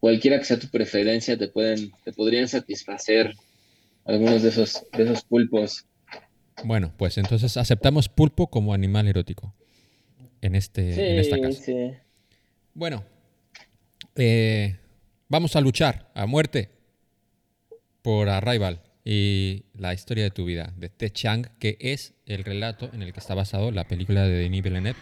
[0.00, 3.34] cualquiera que sea tu preferencia te pueden, te podrían satisfacer
[4.04, 5.86] algunos de esos, de esos pulpos.
[6.62, 9.54] Bueno, pues entonces aceptamos pulpo como animal erótico
[10.42, 11.62] en, este, en esta casa.
[11.62, 11.90] sí.
[12.74, 13.04] Bueno,
[14.16, 14.76] eh,
[15.28, 16.70] vamos a luchar a muerte
[18.02, 22.90] por Arrival y la historia de tu vida de Te Chang, que es el relato
[22.92, 24.98] en el que está basado la película de Denis Villeneuve.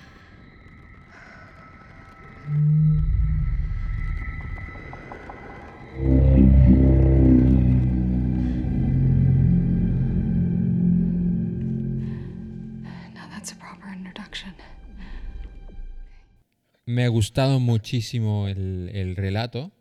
[16.85, 19.73] Me ha gustado muchísimo el, el relato,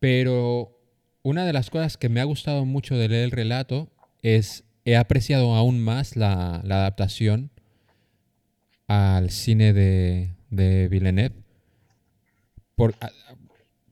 [0.00, 0.76] pero
[1.22, 3.88] una de las cosas que me ha gustado mucho de leer el relato
[4.22, 7.50] es he apreciado aún más la, la adaptación
[8.88, 11.36] al cine de, de Villeneuve.
[12.74, 12.94] Por,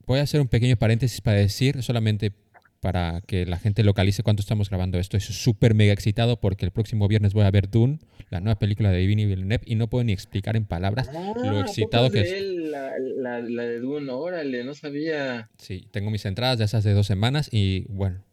[0.05, 2.33] voy a hacer un pequeño paréntesis para decir, solamente
[2.79, 5.17] para que la gente localice cuánto estamos grabando esto.
[5.17, 8.89] Estoy súper mega excitado porque el próximo viernes voy a ver Dune, la nueva película
[8.91, 12.13] de Denis Villeneuve, y no puedo ni explicar en palabras lo Ah, excitado ¿a poco
[12.21, 15.49] que es él, la, la, la de Dune, órale, no sabía.
[15.57, 18.23] Sí, tengo mis entradas de esas de dos semanas y bueno,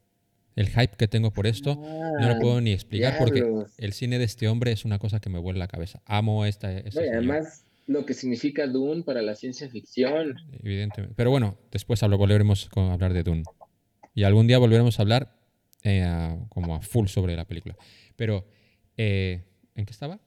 [0.54, 1.74] el hype que tengo por esto
[2.20, 3.72] no lo puedo ni explicar porque diablos.
[3.78, 6.00] el cine de este hombre es una cosa que me vuela la cabeza.
[6.06, 10.36] Amo esta, y señor, además lo que significa Dune para la ciencia ficción.
[10.62, 11.14] evidentemente.
[11.16, 13.42] Pero bueno, después hablo- volveremos a hablar de Dune.
[14.16, 15.38] Y algún día volveremos a hablar
[15.84, 17.76] eh, a- como a full sobre la película.
[18.16, 18.44] Pero,
[18.96, 19.44] eh,
[19.76, 20.18] ¿en qué estaba?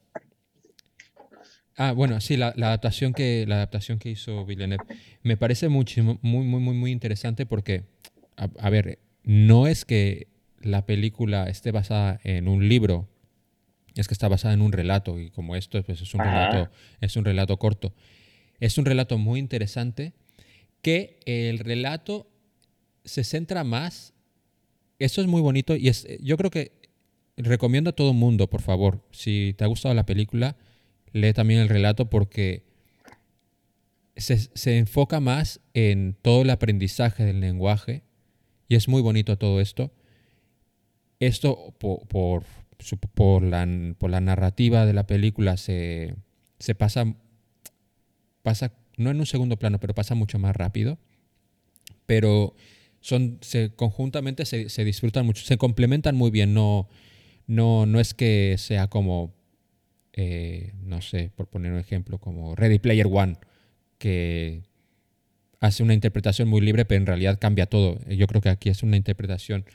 [1.75, 4.83] Ah, bueno, sí, la, la adaptación que, la adaptación que hizo Villeneuve
[5.23, 7.85] me parece muchísimo, muy, muy, muy, muy interesante porque,
[8.37, 10.27] a, a ver, no es que
[10.61, 13.07] la película esté basada en un libro,
[13.95, 16.29] es que está basada en un relato y como esto pues, es un Ajá.
[16.29, 16.71] relato,
[17.01, 17.93] es un relato corto.
[18.59, 20.13] Es un relato muy interesante
[20.81, 22.28] que el relato
[23.09, 24.13] se centra más.
[24.99, 26.71] Eso es muy bonito y es, yo creo que
[27.37, 30.57] recomiendo a todo mundo, por favor, si te ha gustado la película,
[31.13, 32.63] lee también el relato porque
[34.15, 38.03] se, se enfoca más en todo el aprendizaje del lenguaje
[38.67, 39.91] y es muy bonito todo esto.
[41.19, 42.43] Esto por, por,
[43.13, 43.67] por la,
[43.97, 46.15] por la narrativa de la película se,
[46.59, 47.15] se pasa,
[48.43, 50.97] pasa, no en un segundo plano, pero pasa mucho más rápido.
[52.05, 52.55] Pero
[53.01, 56.53] son, se, conjuntamente se, se disfrutan mucho, se complementan muy bien.
[56.53, 56.87] No,
[57.47, 59.33] no, no es que sea como,
[60.13, 63.37] eh, no sé, por poner un ejemplo, como Ready Player One,
[63.97, 64.63] que
[65.59, 67.99] hace una interpretación muy libre, pero en realidad cambia todo.
[68.07, 69.65] Yo creo que aquí es una interpretación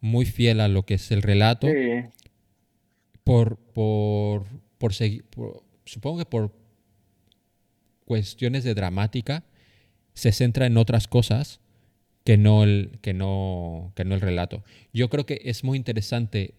[0.00, 2.08] muy fiel a lo que es el relato Sí.
[3.22, 4.44] por, por,
[4.78, 4.92] por-
[5.84, 6.52] supongo que por
[8.04, 9.44] cuestiones de dramática,
[10.14, 11.60] se centra en otras cosas
[12.24, 14.64] que no el, que no, que no el relato.
[14.92, 16.54] Yo creo que es muy interesante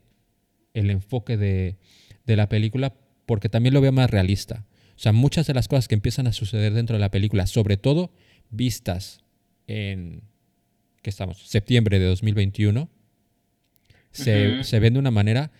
[0.74, 1.78] el enfoque de,
[2.26, 2.94] de la película
[3.26, 4.66] porque también lo veo más realista.
[4.96, 7.78] O sea, muchas de las cosas que empiezan a suceder dentro de la película, sobre
[7.78, 8.14] todo
[8.50, 9.24] vistas
[9.68, 10.24] en,
[11.02, 11.48] ¿qué estamos?
[11.48, 12.90] Septiembre de 2021,
[14.12, 15.52] se, se ven de una manera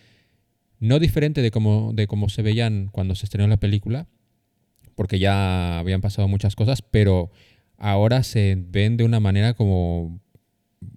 [0.78, 4.08] no diferente de como, de como se veían cuando se estrenó la película,
[4.94, 7.30] porque ya habían pasado muchas cosas, pero
[7.82, 10.20] ahora se ven de una manera como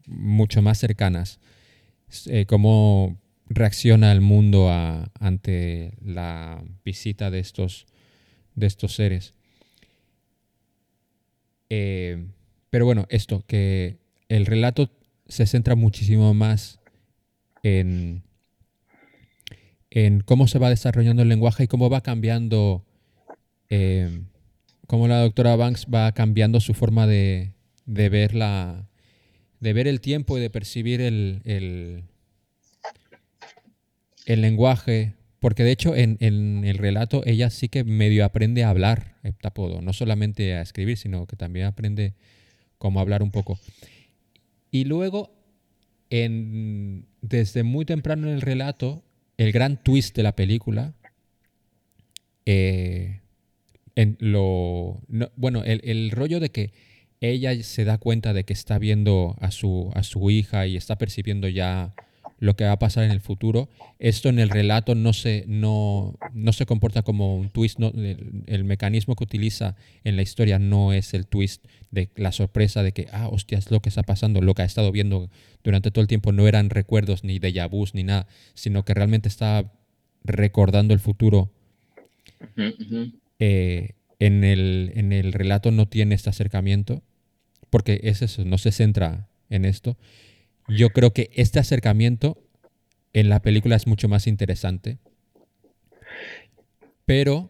[0.07, 1.39] mucho más cercanas.
[2.27, 3.17] Eh, cómo
[3.49, 7.87] reacciona el mundo a- ante la visita de estos,
[8.55, 9.33] de estos seres.
[11.69, 12.27] Eh,
[12.69, 13.97] pero bueno, esto, que
[14.29, 14.91] el relato
[15.27, 16.79] se centra muchísimo más
[17.63, 18.21] en,
[19.89, 22.85] en cómo se va desarrollando el lenguaje y cómo va cambiando,
[23.69, 24.21] eh,
[24.87, 27.51] cómo la doctora Banks va cambiando su forma de,
[27.85, 28.87] ver la,
[29.59, 32.03] de ver el tiempo y de percibir el, el,
[34.25, 35.13] el lenguaje.
[35.39, 39.81] Porque de hecho en, en, el relato ella sí que medio aprende a hablar heptapodo,
[39.81, 42.13] no solamente a escribir, sino que también aprende
[42.77, 43.59] cómo hablar un poco.
[44.71, 45.31] Y luego,
[46.09, 49.03] en, desde muy temprano en el relato,
[49.37, 50.93] el gran twist de la película,
[52.45, 53.21] eh,
[53.95, 56.73] en lo, no, bueno, el, el rollo de que
[57.21, 60.97] ella se da cuenta de que está viendo a su, a su hija y está
[60.97, 61.93] percibiendo ya
[62.39, 63.69] lo que va a pasar en el futuro.
[63.99, 67.79] Esto en el relato no se, no, no se comporta como un twist.
[67.79, 72.83] No, el, mecanismo que utiliza en la historia no es el twist de la sorpresa
[72.83, 75.29] de que, ah, hostia, es lo que está pasando, lo que ha estado viendo
[75.63, 79.29] durante todo el tiempo no eran recuerdos ni de vus ni nada, sino que realmente
[79.29, 79.71] está
[80.23, 81.51] recordando el futuro.
[83.39, 87.03] Eh, en, el, en el relato no tiene este acercamiento,
[87.69, 89.97] porque es eso, no se centra en esto.
[90.67, 92.41] Yo creo que este acercamiento
[93.13, 94.97] en la película es mucho más interesante.
[97.05, 97.49] Pero,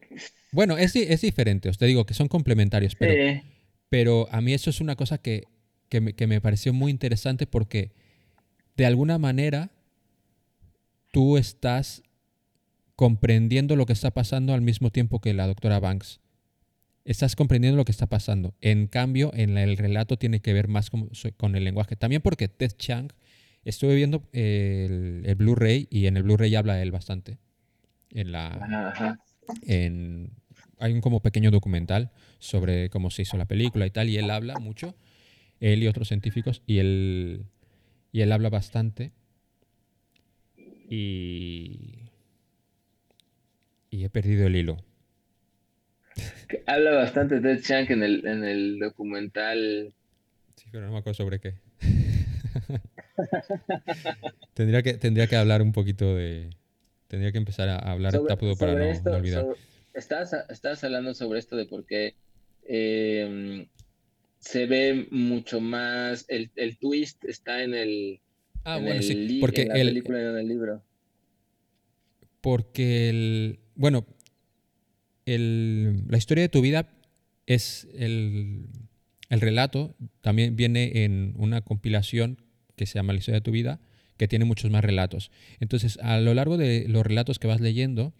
[0.51, 3.41] bueno, es, es diferente, os te digo que son complementarios, pero,
[3.89, 5.43] pero a mí eso es una cosa que,
[5.89, 7.93] que, me, que me pareció muy interesante porque
[8.75, 9.71] de alguna manera
[11.11, 12.03] tú estás
[12.95, 16.21] comprendiendo lo que está pasando al mismo tiempo que la doctora Banks.
[17.03, 18.55] Estás comprendiendo lo que está pasando.
[18.62, 21.95] En cambio, en el relato tiene que ver más con, con el lenguaje.
[21.95, 23.10] También porque Ted Chiang,
[23.63, 27.38] estuve viendo el, el Blu-ray y en el Blu-ray habla él bastante.
[28.12, 28.47] En la,
[28.93, 29.19] ajá.
[29.67, 30.31] en,
[30.79, 34.29] hay un como pequeño documental sobre cómo se hizo la película y tal, y él
[34.29, 34.95] habla mucho,
[35.60, 37.45] él y otros científicos, y él,
[38.12, 39.12] y él habla bastante.
[40.89, 42.04] Y,
[43.95, 44.77] y he perdido el hilo.
[46.65, 49.93] Habla bastante Ted Chiang en el, en el documental.
[50.55, 51.55] Sí, pero no me acuerdo sobre qué.
[54.53, 56.49] tendría, que, tendría que hablar un poquito de...
[57.08, 59.43] Tendría que empezar a hablar Sobre, para no, esto, no olvidar.
[59.43, 59.60] sobre-
[59.93, 62.15] estabas, estabas hablando sobre esto de por qué
[62.67, 63.67] eh,
[64.39, 68.19] se ve mucho más, el, el twist está en el,
[68.63, 70.84] Ah, en bueno, el sí, porque en la el, película y en el libro.
[72.41, 73.60] Porque el.
[73.75, 74.05] Bueno,
[75.25, 76.89] el, la historia de tu vida
[77.45, 78.67] es el,
[79.29, 79.95] el relato.
[80.21, 82.41] También viene en una compilación
[82.75, 83.79] que se llama La historia de tu vida,
[84.17, 85.31] que tiene muchos más relatos.
[85.59, 88.13] Entonces, a lo largo de los relatos que vas leyendo,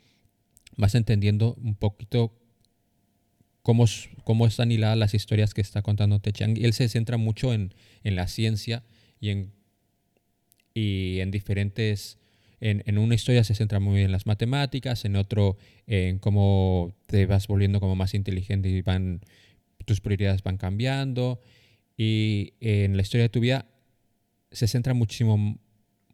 [0.78, 2.34] vas entendiendo un poquito
[3.62, 3.86] cómo,
[4.24, 6.58] cómo están hiladas las historias que está contando Te Chiang.
[6.58, 8.84] Y él se centra mucho en, en la ciencia
[9.20, 9.54] y en,
[10.74, 12.18] y en diferentes
[12.70, 17.48] en, una historia se centra muy en las matemáticas, en otro en cómo te vas
[17.48, 19.22] volviendo como más inteligente y van
[19.86, 21.42] tus prioridades van cambiando.
[21.96, 23.68] Y en la historia de tu vida
[24.52, 25.60] se centra muchísimo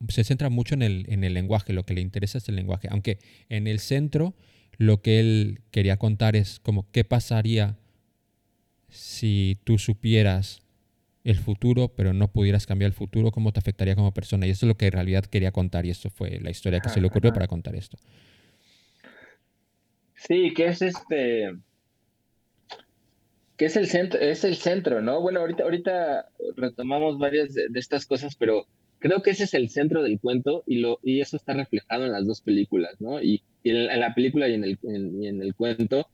[0.10, 2.88] se centra mucho en el, en el lenguaje, lo que le interesa es el lenguaje,
[2.90, 4.36] aunque en el centro
[4.78, 7.78] lo que él quería contar es como qué pasaría
[8.90, 10.61] si tú supieras
[11.24, 14.48] el futuro, pero no pudieras cambiar el futuro, cómo te afectaría como persona.
[14.48, 16.90] Y eso es lo que en realidad quería contar y esto fue la historia que
[16.90, 17.98] se le ocurrió para contar esto.
[20.16, 21.52] Sí, que es este,
[23.58, 25.22] que es el centro, es el centro, ¿no?
[25.22, 28.66] Bueno, ahorita, ahorita retomamos varias de, de estas cosas, pero
[29.00, 32.12] creo que ese es el centro del cuento y lo, y eso está reflejado en
[32.12, 33.22] las dos películas, ¿no?
[33.22, 36.08] Y, y en, en la película y en el, en- y en el cuento,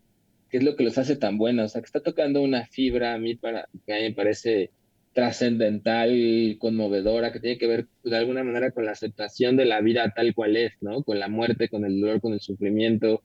[0.50, 1.66] que es lo que los hace tan buenos.
[1.66, 4.72] O sea, que está tocando una fibra a mí para, que a mí me parece
[5.18, 10.14] trascendental, conmovedora, que tiene que ver de alguna manera con la aceptación de la vida
[10.16, 11.02] tal cual es, ¿no?
[11.02, 13.24] Con la muerte, con el dolor, con el sufrimiento.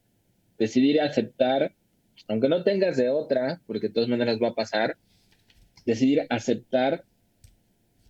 [0.59, 1.75] Decidir aceptar,
[2.29, 4.97] aunque no tengas de otra, porque de todas maneras va a pasar,
[5.85, 7.05] decidir aceptar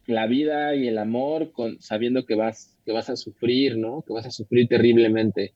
[0.07, 4.03] la vida y el amor con, sabiendo que vas, que vas a sufrir, ¿no?
[4.03, 5.55] Que vas a sufrir terriblemente.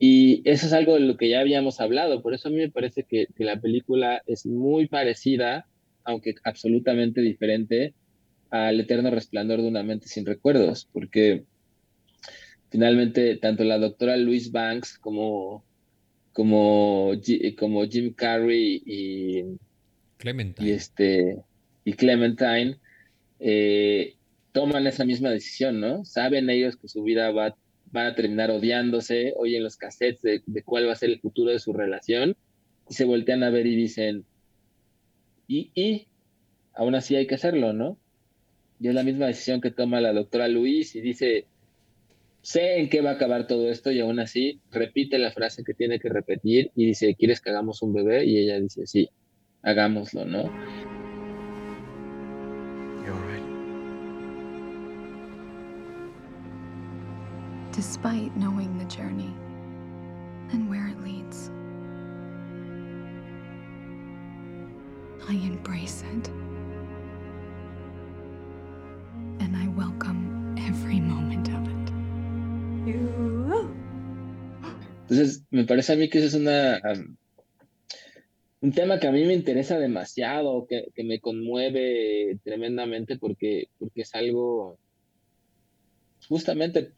[0.00, 2.72] Y eso es algo de lo que ya habíamos hablado, por eso a mí me
[2.72, 5.68] parece que la película es muy parecida,
[6.04, 7.94] aunque absolutamente diferente,
[8.50, 11.44] al eterno resplandor de una mente sin recuerdos, porque
[12.70, 15.64] finalmente tanto la doctora Louise Banks como,
[16.32, 19.44] como, Ji- como Jim Carrey y,
[20.18, 20.68] Clementine.
[20.68, 21.36] y este
[21.84, 22.78] y Clementine
[23.40, 24.14] eh,
[24.52, 26.04] toman esa misma decisión, ¿no?
[26.04, 27.56] Saben ellos que su vida va,
[27.90, 31.50] van a terminar odiándose, oyen los cassettes de, de cuál va a ser el futuro
[31.50, 32.36] de su relación
[32.88, 34.24] y se voltean a ver y dicen,
[35.52, 36.06] y, y
[36.74, 37.98] aún así hay que hacerlo, ¿no?
[38.80, 41.46] Y es la misma decisión que toma la doctora Luis y dice,
[42.40, 45.74] sé en qué va a acabar todo esto y aún así repite la frase que
[45.74, 48.24] tiene que repetir y dice, ¿quieres que hagamos un bebé?
[48.24, 49.10] Y ella dice, sí,
[49.62, 50.50] hagámoslo, ¿no?
[57.72, 59.34] Despite knowing the journey
[60.52, 61.50] and where it leads,
[65.28, 66.28] I embrace it.
[69.40, 71.92] And I welcome every moment of it.
[75.02, 77.16] Entonces, me parece a mí que eso es una, am,
[78.62, 84.02] un tema que a mí me interesa demasiado, que, que me conmueve tremendamente porque, porque
[84.02, 84.78] es algo,
[86.28, 86.92] justamente,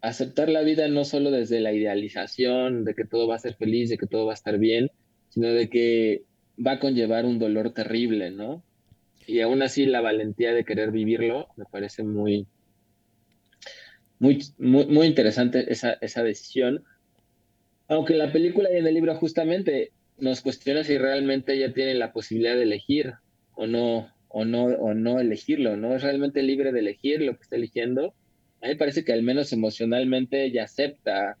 [0.00, 3.90] aceptar la vida no solo desde la idealización de que todo va a ser feliz,
[3.90, 4.90] de que todo va a estar bien,
[5.28, 6.24] sino de que
[6.58, 8.62] va a conllevar un dolor terrible, ¿no?
[9.26, 12.46] Y aún así la valentía de querer vivirlo me parece muy,
[14.18, 16.84] muy, muy, interesante esa, esa decisión.
[17.88, 21.94] Aunque en la película y en el libro justamente nos cuestiona si realmente ella tiene
[21.94, 23.14] la posibilidad de elegir
[23.54, 25.94] o no, o no, o no elegirlo, ¿no?
[25.94, 28.14] Es realmente libre de elegir lo que está eligiendo.
[28.60, 31.36] A mí me parece que al menos emocionalmente ella acepta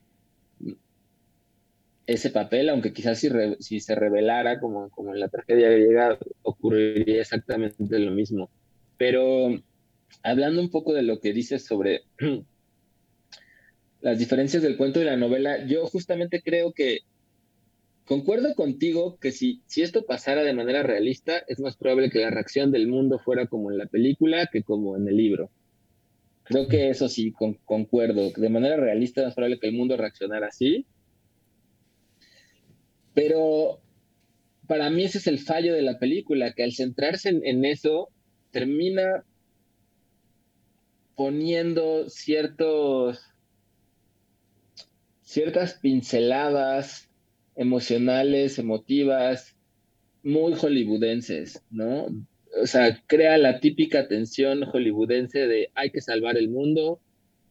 [2.06, 8.10] ese papel, aunque quizás si, se revelara como, en la tragedia griega ocurriría exactamente lo
[8.10, 8.50] mismo.
[8.96, 9.60] Pero
[10.22, 12.02] hablando un poco de lo que dices sobre
[14.00, 17.00] las diferencias del cuento y la novela, yo justamente creo que
[18.04, 22.72] concuerdo contigo que si, esto pasara de manera realista, es más probable que la reacción
[22.72, 25.50] del mundo fuera como en la película que como en el libro.
[26.44, 28.30] Creo que eso sí, con- concuerdo.
[28.36, 30.84] De manera realista es más probable que el mundo reaccionara así.
[33.14, 33.80] Pero
[34.66, 38.08] para mí ese es el fallo de la película, que al centrarse en, eso,
[38.50, 39.24] termina
[41.14, 43.20] poniendo ciertos,
[45.22, 47.10] ciertas pinceladas
[47.54, 49.56] emocionales, emotivas,
[50.22, 52.06] muy hollywoodenses, ¿no?
[52.62, 57.00] O sea, crea la típica tensión hollywoodense de hay que salvar el mundo,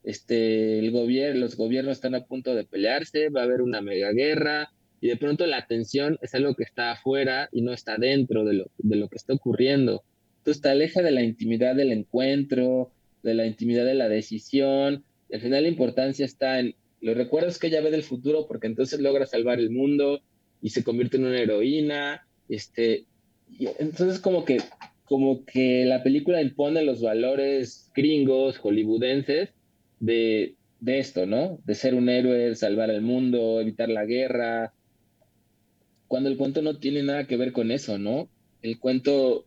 [0.03, 4.11] este, el gobierno, los gobiernos están a punto de pelearse, va a haber una mega
[4.11, 4.71] guerra,
[5.01, 8.53] y de pronto la tensión es algo que está afuera y no está dentro de
[8.53, 10.03] lo, de lo que está ocurriendo.
[10.37, 12.91] Entonces te aleja de la intimidad del encuentro,
[13.23, 15.03] de la intimidad de la decisión.
[15.27, 18.67] Y al final la importancia está en los recuerdos que ella ve del futuro, porque
[18.67, 20.21] entonces logra salvar el mundo
[20.61, 22.27] y se convierte en una heroína.
[22.47, 23.05] Este,
[23.57, 24.59] y entonces como que,
[25.05, 29.49] como que la película impone los valores gringos, hollywoodenses,
[29.99, 31.59] de, de esto, ¿no?
[31.65, 34.73] De ser un héroe, salvar el mundo, evitar la guerra,
[36.11, 38.27] cuando el cuento no tiene nada que ver con eso, ¿no?
[38.61, 39.45] El cuento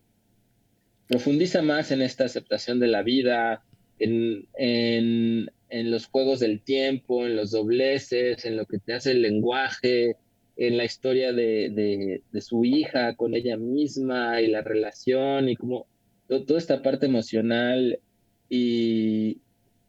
[1.06, 3.62] profundiza más en esta aceptación de la vida,
[3.98, 5.50] en, en,
[5.90, 10.16] los juegos del tiempo, en los dobleces, en lo que te hace el lenguaje,
[10.56, 15.86] en la historia de, de, su hija con ella misma y la relación y como
[16.28, 18.00] to- toda esta parte emocional
[18.48, 19.36] y,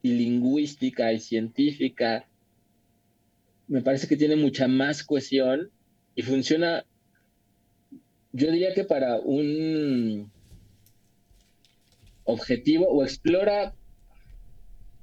[0.02, 2.28] y lingüística y científica,
[3.66, 5.70] me parece que tiene mucha más cohesión
[6.16, 6.84] y funciona,
[8.32, 10.32] yo diría que para un
[12.24, 13.74] objetivo o explora,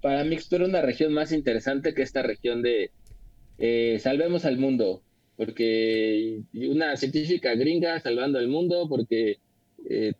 [0.01, 2.91] para mí explora una región más interesante que esta región de
[3.59, 5.03] eh, salvemos al mundo,
[5.37, 9.37] porque una científica gringa salvando al mundo, porque
[9.87, 10.13] eh,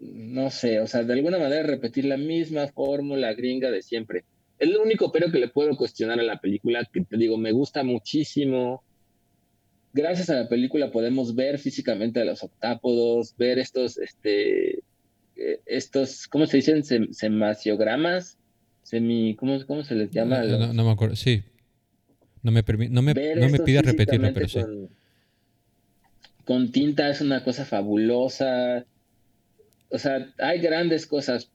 [0.00, 4.24] no sé, o sea, de alguna manera repetir la misma fórmula gringa de siempre.
[4.58, 7.52] Es lo único pero que le puedo cuestionar a la película, que te digo, me
[7.52, 8.82] gusta muchísimo.
[9.92, 14.78] Gracias a la película podemos ver físicamente a los octápodos, ver estos, este,
[15.36, 16.82] eh, estos, ¿cómo se dicen?
[16.82, 18.38] Sem- Semaciogramas,
[18.82, 20.42] semi, ¿cómo, cómo se les llama?
[20.42, 21.16] No, no- los- no me acuerdo.
[21.16, 21.42] Sí.
[22.42, 24.60] No me, no me, no me pidas repetirlo, pero sí.
[24.60, 24.88] Con,
[26.44, 28.86] con tinta es una cosa fabulosa.
[29.90, 31.50] O sea, hay grandes cosas,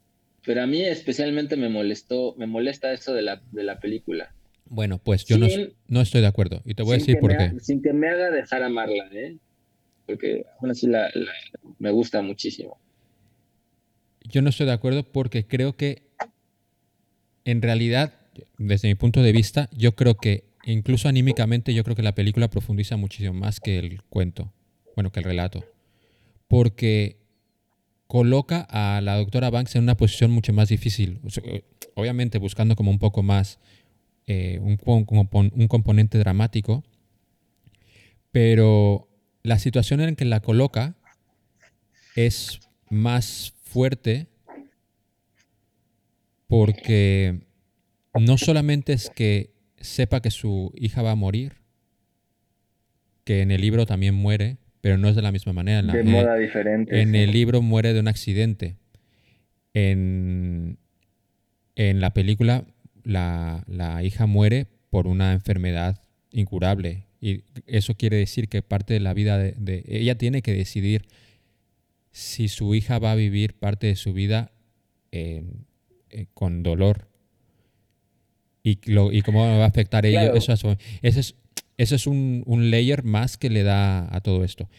[0.45, 4.34] pero a mí especialmente me molestó, me molesta eso de la, de la película.
[4.68, 6.61] Bueno, pues yo no, Sin- no estoy de acuerdo.
[6.66, 7.43] Y te voy a decir por qué.
[7.43, 9.38] ha- sin que me haga dejar amarla, ¿eh?
[10.05, 11.32] Porque aún así la, la-
[11.80, 12.78] me gusta muchísimo.
[14.24, 16.03] Yo no estoy de acuerdo porque creo que
[17.45, 18.13] en realidad,
[18.57, 22.49] desde mi punto de vista, yo creo que incluso anímicamente, yo creo que la película
[22.49, 24.51] profundiza muchísimo más que el cuento,
[24.95, 25.63] bueno, que el relato.
[26.47, 27.18] Porque
[28.07, 31.20] coloca a la doctora Banks en una posición mucho más difícil.
[31.93, 33.59] Obviamente buscando como un poco más
[34.28, 34.80] eh, un,
[35.55, 36.84] un componente dramático,
[38.32, 39.07] pero
[39.43, 40.95] la situación en que la coloca
[42.15, 42.59] es
[42.89, 44.28] más fuerte
[46.47, 47.39] porque
[48.19, 51.53] no solamente es que sepa que su hija va a morir,
[53.23, 55.80] que en el libro también muere, pero no es de la misma manera.
[55.80, 57.01] En, la- De moda diferente.
[57.01, 57.17] en sí.
[57.17, 58.76] el libro muere de un accidente.
[59.73, 60.78] En,
[61.76, 62.65] en la película
[63.06, 67.06] la, la hija muere por una enfermedad incurable.
[67.22, 71.06] Y eso quiere decir que parte de la vida de, de- ella tiene que decidir
[72.12, 74.51] si su hija va a vivir parte de su vida
[75.12, 75.66] en-
[76.10, 77.08] eh, con dolor
[78.64, 80.36] y, lo- y cómo va a afectar ello, Claro.
[80.36, 80.53] eso
[81.01, 81.36] ese es,
[81.78, 84.70] ese es un, un layer más que le da a todo esto.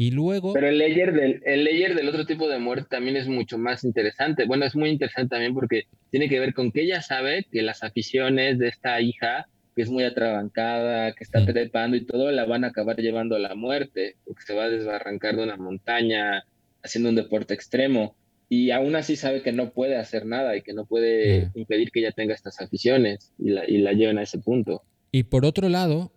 [0.00, 0.54] Y luego...
[0.54, 3.84] Pero el layer del, el layer del otro tipo de muerte también es mucho más
[3.84, 4.46] interesante.
[4.46, 7.82] Bueno, es muy interesante también porque tiene que ver con que ella sabe que las
[7.82, 9.46] aficiones de esta hija,
[9.76, 11.46] que es muy atrabancada, que está Mm.
[11.46, 14.68] trepando y todo, la van a acabar llevando a la muerte, porque se va a
[14.70, 16.44] desbarrancar de una montaña
[16.82, 18.16] haciendo un deporte extremo.
[18.48, 21.58] Y aún así sabe que no puede hacer nada y que no puede Mm.
[21.58, 24.82] impedir que ella tenga estas aficiones y la, y la lleven a ese punto.
[25.12, 26.10] Y por otro lado,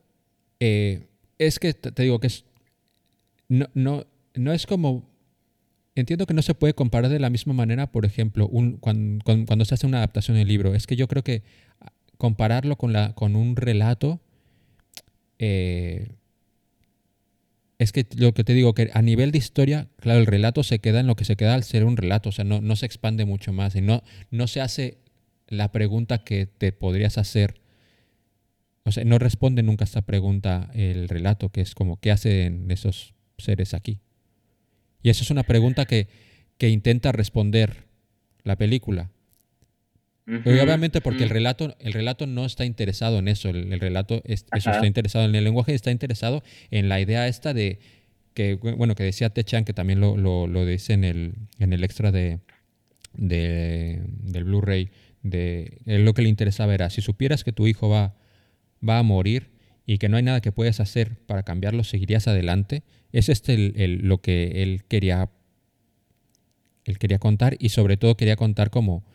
[0.62, 1.02] eh,
[1.38, 2.46] es que te digo que es.
[3.50, 5.10] No, no, no es como.
[5.96, 9.64] Entiendo que no se puede comparar de la misma manera, por ejemplo, un, cuando, cuando,
[9.64, 10.74] se hace una adaptación del libro.
[10.74, 11.44] Es que yo creo que
[12.18, 14.20] compararlo con, la, con un relato.
[15.40, 16.08] eh,
[17.78, 20.80] es que lo que te digo, que a nivel de historia, claro, el relato se
[20.80, 22.86] queda en lo que se queda al ser un relato, o sea, no, no se
[22.86, 25.00] expande mucho más y no, no se hace
[25.48, 27.62] la pregunta que te podrías hacer
[28.86, 32.70] o sea, no responde nunca a esta pregunta el relato, que es como, ¿qué hacen
[32.70, 34.00] esos seres aquí?
[35.02, 36.08] Y eso es una pregunta que,
[36.58, 37.86] que intenta responder
[38.44, 39.10] la película.
[40.26, 44.22] Y obviamente porque el relato, el relato no está interesado en eso, el, el relato
[44.24, 44.78] es- eso Ajá.
[44.78, 47.80] está interesado en el lenguaje, está interesado en la idea esta de
[48.34, 51.84] que, bueno, que decía Techan, que también lo, lo, lo dice en el, en el
[51.84, 52.40] extra de,
[53.14, 54.90] de- del Blu-ray,
[55.24, 58.16] de él lo que le interesaba era, si supieras que tu hijo va,
[58.88, 59.52] va a morir
[59.86, 62.84] y que no hay nada que puedas hacer para cambiarlo, seguirías adelante.
[63.14, 65.30] Es este el- el- lo que él quería,
[66.86, 69.06] él quería contar y sobre todo quería contar como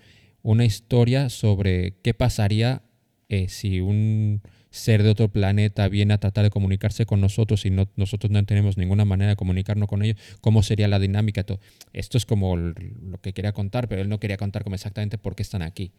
[0.43, 2.83] una historia sobre qué pasaría
[3.29, 4.41] eh, si un
[4.71, 8.43] ser de otro planeta viene a tratar de comunicarse con nosotros y no, nosotros no
[8.45, 11.43] tenemos ninguna manera de comunicarnos con ellos, cómo sería la dinámica.
[11.45, 11.61] todo.
[11.93, 15.35] Esto es como lo que quería contar, pero él no quería contar como exactamente por
[15.37, 15.93] qué están aquí.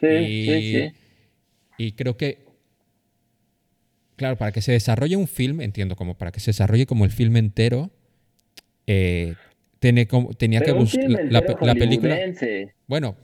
[0.00, 0.92] Sí, y, sí, sí.
[1.78, 2.44] y creo que,
[4.18, 7.10] claro, para que se desarrolle un film, entiendo, como para que se desarrolle como el
[7.10, 7.90] film entero,
[8.86, 9.34] eh,
[9.78, 12.18] tiene como, tenía Pero que buscar la, la película.
[12.86, 13.16] Bueno,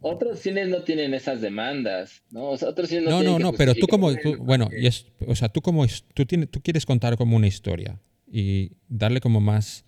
[0.00, 2.50] Otros cines no tienen esas demandas, ¿no?
[2.50, 4.68] O sea, otros cines no no, tienen no, que no, pero tú como, tú- bueno,
[4.76, 8.72] y es, o sea, tú como, tú, tienes, tú quieres contar como una historia y
[8.88, 9.84] darle como más,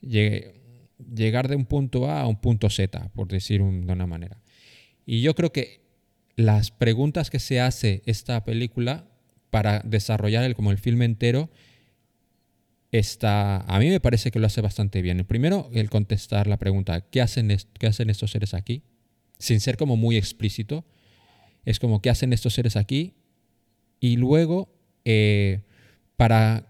[0.00, 0.54] llegue-
[1.14, 4.42] llegar de un punto A a un punto Z, por decir un- de una manera.
[5.06, 5.80] Y yo creo que
[6.36, 9.06] las preguntas que se hace esta película
[9.50, 11.50] para desarrollar el, como el filme entero
[12.92, 15.18] está, a mí me parece que lo hace bastante bien.
[15.18, 18.82] El primero, el contestar la pregunta, ¿qué hacen, qué hacen estos seres aquí?
[19.38, 20.84] Sin ser como muy explícito.
[21.64, 23.14] Es como, ¿qué hacen estos seres aquí?
[24.00, 24.72] Y luego,
[25.04, 25.62] eh,
[26.16, 26.66] para...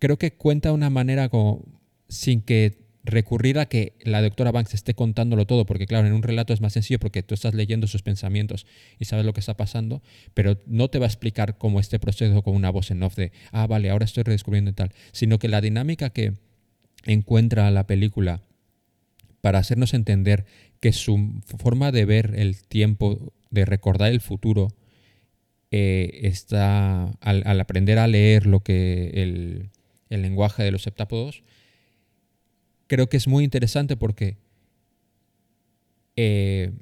[0.00, 1.64] Creo que cuenta una manera como
[2.08, 6.22] sin que recurrir a que la doctora Banks esté contándolo todo, porque claro, en un
[6.22, 8.66] relato es más sencillo porque tú estás leyendo sus pensamientos
[8.98, 10.02] y sabes lo que está pasando,
[10.34, 13.32] pero no te va a explicar cómo este proceso con una voz en off de,
[13.50, 16.34] ah, vale, ahora estoy redescubriendo y tal, sino que la dinámica que
[17.04, 18.42] encuentra la película
[19.40, 20.44] para hacernos entender
[20.80, 24.68] que su forma de ver el tiempo, de recordar el futuro,
[25.70, 29.70] eh, está al, aprender a leer lo que el,
[30.10, 31.42] el lenguaje de los septápodos,
[32.88, 34.36] creo que es muy interesante porque
[36.16, 36.72] eh,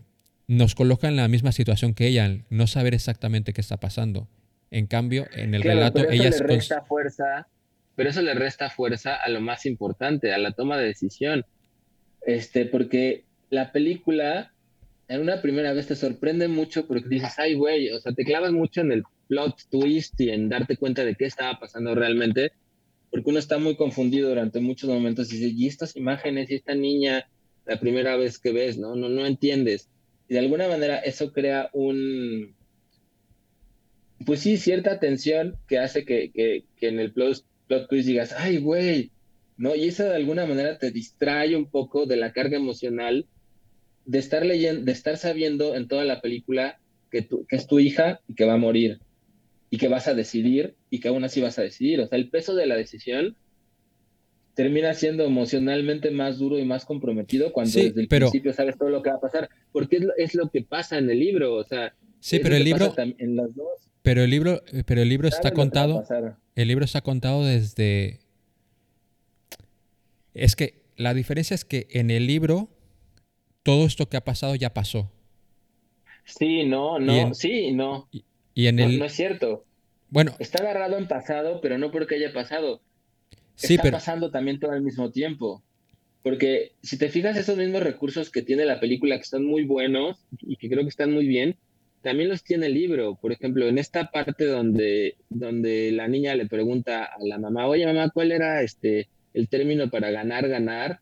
[0.49, 4.29] nos coloca en la misma situación que ella, no saber exactamente qué está pasando.
[4.71, 7.47] En cambio, en el Claro, relato, ella le resta fuerza,
[7.95, 11.45] pero eso le resta fuerza a lo más importante, a la toma de decisión.
[12.23, 14.53] Este, porque la película
[15.09, 18.53] en una primera vez te sorprende mucho porque dices, ay, güey, o sea, te clavas
[18.53, 22.53] mucho en el plot twist y en darte cuenta de qué estaba pasando realmente,
[23.11, 26.75] porque uno está muy confundido durante muchos momentos y dice, y estas imágenes y esta
[26.75, 27.29] niña,
[27.65, 28.97] la primera vez que ves, ¿no?
[28.97, 29.89] No, no entiendes.
[30.29, 32.55] Y de alguna manera eso crea un,
[34.25, 38.35] pues sí, cierta tensión que hace que, que, que en el plot, plot twist digas,
[38.37, 39.11] ay, güey,
[39.57, 39.75] ¿no?
[39.75, 43.27] Y eso de alguna manera te distrae un poco de la carga emocional
[44.05, 46.79] de estar leyendo, de estar sabiendo en toda la película
[47.11, 49.01] que, tu, que es tu hija y que va a morir
[49.71, 52.01] y que vas a decidir y que aún así vas a decidir.
[52.01, 53.37] O sea, el peso de la decisión
[54.55, 58.79] termina siendo emocionalmente más duro y más comprometido cuando Sí, desde el pero- principio sabes
[58.79, 61.19] todo lo que va a pasar, porque es lo, es lo que pasa en el
[61.19, 63.91] libro, o sea, Sí, pero el libro, en las dos.
[64.03, 66.03] pero el libro, pero el libro está contado.
[66.55, 68.21] El libro está contado desde.
[70.35, 72.69] Es que la diferencia es que en el libro
[73.63, 75.11] todo esto que ha pasado ya pasó.
[76.25, 78.25] Sí, no, no, en- sí, no, Y
[78.57, 78.99] en no, el.
[78.99, 79.65] no es cierto.
[80.09, 82.81] Bueno, Está agarrado en pasado, pero no porque haya pasado.
[83.55, 83.97] sí, está pero.
[83.97, 85.63] pasando también todo al mismo tiempo.
[86.23, 90.27] Porque si te fijas, esos mismos recursos que tiene la película, que están muy buenos
[90.41, 91.57] y que creo que están muy bien,
[92.03, 93.15] también los tiene el libro.
[93.15, 97.87] Por ejemplo, en esta parte donde, donde la niña le pregunta a la mamá, oye
[97.87, 100.99] mamá, ¿cuál era este el término para ganar, ganar?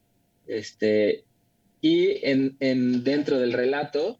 [0.46, 1.24] Este,
[1.80, 4.18] y en, en dentro del relato,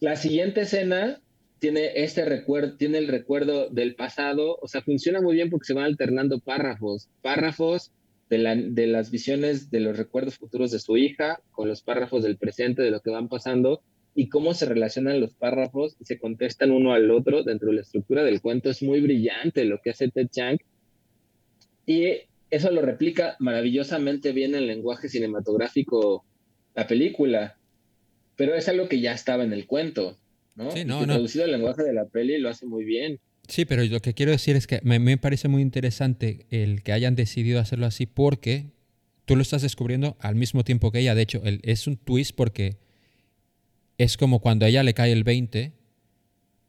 [0.00, 1.21] la siguiente escena
[1.62, 5.74] tiene este recuerdo, tiene el recuerdo del pasado, o sea, funciona muy bien porque se
[5.74, 7.92] van alternando párrafos, párrafos
[8.28, 12.24] de, la- de las visiones de los recuerdos futuros de su hija con los párrafos
[12.24, 13.80] del presente de lo que van pasando
[14.12, 17.82] y cómo se relacionan los párrafos y se contestan uno al otro dentro de la
[17.82, 18.68] estructura del cuento.
[18.68, 20.58] Es muy brillante lo que hace Ted Chiang
[21.86, 22.06] y
[22.50, 26.24] eso lo replica maravillosamente bien en lenguaje cinematográfico
[26.74, 27.56] la película,
[28.34, 30.18] pero es algo que ya estaba en el cuento.
[30.54, 30.70] ¿No?
[30.70, 31.12] Sí, Y no, que no.
[31.14, 33.20] traducido al lenguaje de la peli lo hace muy bien.
[33.48, 36.92] Sí, pero lo que quiero decir es que me, me parece muy interesante el que
[36.92, 38.70] hayan decidido hacerlo así porque
[39.24, 41.14] tú lo estás descubriendo al mismo tiempo que ella.
[41.14, 42.76] De hecho, el- es un twist porque
[43.98, 45.72] es como cuando a ella le cae el 20,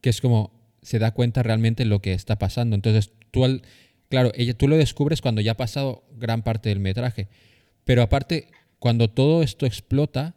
[0.00, 2.74] que es como se da cuenta realmente lo que está pasando.
[2.76, 3.62] Entonces, tú al,
[4.08, 7.28] claro, ella, tú lo descubres cuando ya ha pasado gran parte del metraje.
[7.84, 10.36] Pero aparte, cuando todo esto explota,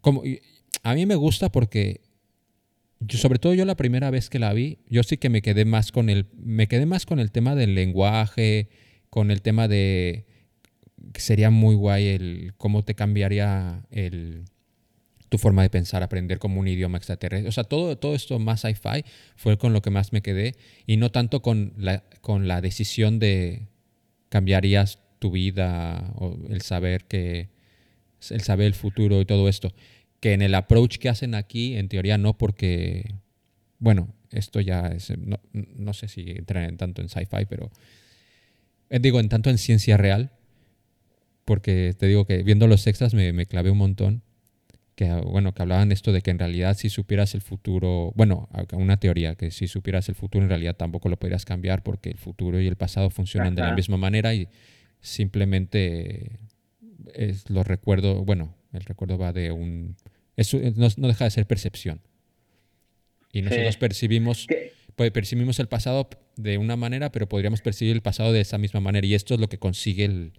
[0.00, 0.40] como, y
[0.82, 2.00] a mí me gusta porque
[3.00, 5.64] yo, sobre todo yo la primera vez que la vi, yo sí que me quedé
[5.64, 8.68] más con el, me quedé más con el tema del lenguaje,
[9.10, 10.26] con el tema de
[11.12, 14.44] que sería muy guay el cómo te cambiaría el
[15.28, 17.48] tu forma de pensar, aprender como un idioma extraterrestre.
[17.48, 20.54] O sea, todo, todo esto más sci-fi fue con lo que más me quedé
[20.86, 23.66] y no tanto con la, con la decisión de
[24.28, 27.48] cambiarías tu vida o el saber que
[28.30, 29.72] el saber el futuro y todo esto
[30.20, 33.14] que en el approach que hacen aquí, en teoría no, porque,
[33.78, 37.70] bueno, esto ya es, no, no sé si entra en tanto en sci-fi, pero
[38.90, 40.30] eh, digo, en tanto en ciencia real,
[41.44, 44.22] porque te digo que viendo los extras me, me clavé un montón,
[44.96, 48.96] que bueno, que hablaban esto de que en realidad si supieras el futuro, bueno, una
[48.96, 52.60] teoría, que si supieras el futuro en realidad tampoco lo podrías cambiar porque el futuro
[52.60, 53.76] y el pasado funcionan de la Ajá.
[53.76, 54.48] misma manera y
[55.00, 56.40] simplemente
[57.12, 59.96] es los recuerdos, bueno, el recuerdo va de un...
[60.36, 62.00] Eso no, no deja de ser percepción.
[63.32, 63.80] Y nosotros Sí.
[63.80, 64.46] percibimos,
[64.96, 68.80] pues, percibimos el pasado de una manera, pero podríamos percibir el pasado de esa misma
[68.80, 69.06] manera.
[69.06, 70.32] Y esto es lo que consigue el,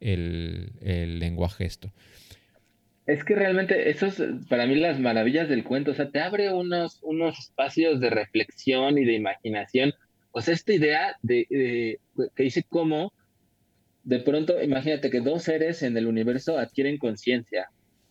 [0.00, 1.92] el, el lenguaje esto.
[3.06, 6.52] Es que realmente eso es para mí las maravillas del cuento, o sea, te abre
[6.52, 9.92] unos, unos espacios de reflexión y de imaginación.
[10.30, 12.00] O sea, esta idea de, de-
[12.36, 13.12] que dice cómo
[14.04, 17.68] de pronto, imagínate que dos seres en el universo adquieren conciencia,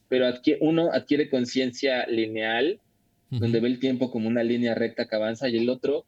[0.07, 2.79] pero adqui- uno adquiere conciencia lineal,
[3.29, 6.05] donde ve el tiempo como una línea recta que avanza, y el otro,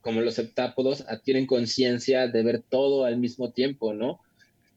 [0.00, 4.20] como los septápodos, adquieren conciencia de ver todo al mismo tiempo, ¿no?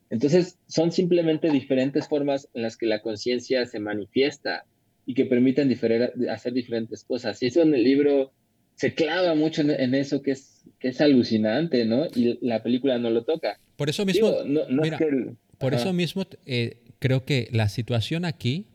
[0.10, 4.66] Entonces, son simplemente diferentes formas en las que la conciencia se manifiesta
[5.06, 7.41] y que permiten diferer- hacer diferentes cosas.
[7.41, 8.34] Y eso en el libro
[8.76, 12.06] se clava mucho en, en eso que es, que es alucinante, ¿no?
[12.16, 13.60] Y la película no lo toca.
[13.76, 17.26] Por eso mismo, Digo, no, no mira, es que el- Por eso mismo eh, creo
[17.26, 18.67] que la situación aquí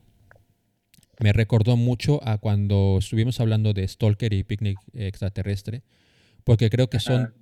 [1.20, 5.82] me recordó mucho a cuando estuvimos hablando de Stalker y Picnic Extraterrestre,
[6.44, 7.34] porque creo que son Ajá.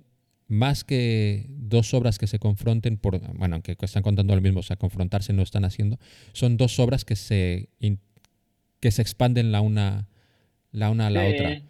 [0.47, 4.63] más que dos obras que se confronten, por, bueno, aunque están contando lo mismo, o
[4.63, 5.99] sea, confrontarse no están haciendo,
[6.33, 7.69] son dos obras que se,
[8.79, 10.07] que se expanden la una,
[10.71, 11.33] la una a la Sí.
[11.33, 11.61] otra.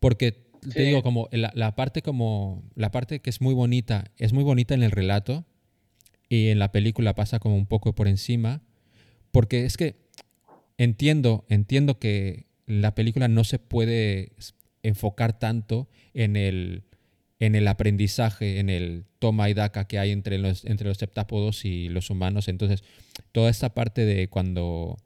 [0.00, 4.44] Porque te digo, como la, parte como la parte que es muy bonita, es muy
[4.44, 5.44] bonita en el relato
[6.28, 8.62] y en la película pasa como un poco por encima,
[9.32, 9.96] porque es que
[10.78, 14.32] entiendo, entiendo que la película no se puede
[14.82, 16.84] enfocar tanto en el
[17.40, 21.64] en el aprendizaje, en el toma y daca que hay entre los, entre los septápodos
[21.64, 22.48] y los humanos.
[22.48, 22.84] Entonces,
[23.32, 24.98] toda esta parte de cuando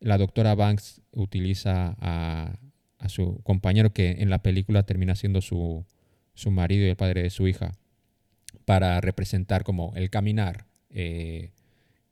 [0.00, 2.58] la doctora Banks utiliza a,
[2.98, 5.84] a su compañero, que en la película termina siendo su,
[6.34, 7.72] su marido y el padre de su hija,
[8.64, 11.52] para representar como el caminar eh,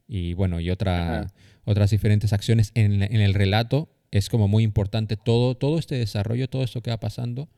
[0.08, 1.26] y bueno, y otra,
[1.64, 3.88] otras diferentes acciones en, en el relato.
[4.12, 7.48] Es como muy importante todo, todo este desarrollo, todo esto que va pasando.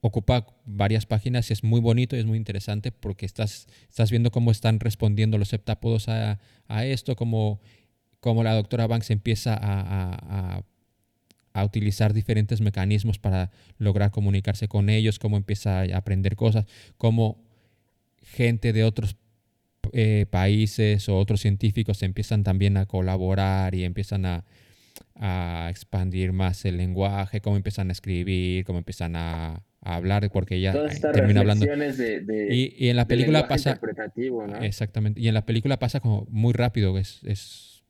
[0.00, 4.30] ocupa varias páginas y es muy bonito y es muy interesante porque estás, estás viendo
[4.30, 6.38] cómo están respondiendo los septápodos a,
[6.68, 7.60] a esto, cómo,
[8.20, 10.62] cómo la doctora Banks empieza a, a, a,
[11.60, 16.66] a utilizar diferentes mecanismos para lograr comunicarse con ellos, cómo empieza a aprender cosas,
[16.98, 17.42] cómo
[18.22, 19.16] gente de otros
[19.92, 24.44] eh, países o otros científicos empiezan también a colaborar y empiezan a,
[25.14, 30.60] a expandir más el lenguaje, cómo empiezan a escribir, cómo empiezan a, a hablar, porque
[30.60, 30.72] ya
[31.12, 31.64] termina hablando.
[31.66, 33.78] reflexiones de, de- Y, y en la película pasa,
[34.46, 34.58] ¿no?
[34.62, 37.84] exactamente, y en la película pasa como muy rápido, es, es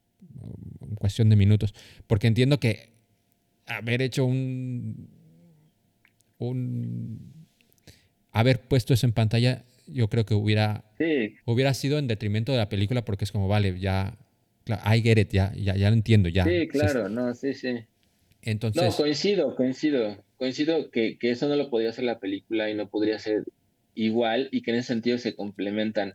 [0.98, 1.74] cuestión de minutos,
[2.06, 2.94] porque entiendo que
[3.66, 5.08] haber hecho un,
[6.38, 7.46] un,
[8.32, 12.58] haber puesto eso en pantalla, yo creo que hubiera Sí, hubiera sido en detrimento de
[12.58, 14.18] la película porque es como, vale, ya,
[14.68, 16.44] I get it, ya, ya, ya lo entiendo, ya.
[16.44, 17.68] sí, Sí, claro, no, sí, sí.
[18.74, 20.24] No, Entonces, coincido, coincido.
[20.36, 23.44] Coincido que, que eso no lo podía hacer la película y no podría ser
[23.94, 26.14] igual y que en ese sentido se complementan.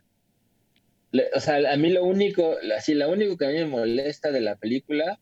[1.12, 4.30] Le- o sea, a mí lo único, así, lo único que a mí me molesta
[4.30, 5.20] de la película,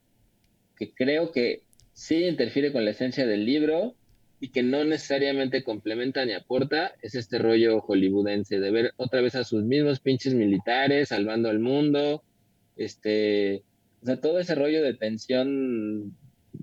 [0.76, 1.64] que creo que
[2.00, 3.94] sí interfiere con la esencia del libro
[4.40, 9.34] y que no necesariamente complementa ni aporta, es este rollo hollywoodense de ver otra vez
[9.34, 12.22] a sus mismos pinches militares salvando al mundo,
[12.76, 13.64] este,
[14.02, 16.16] o sea, todo ese rollo de tensión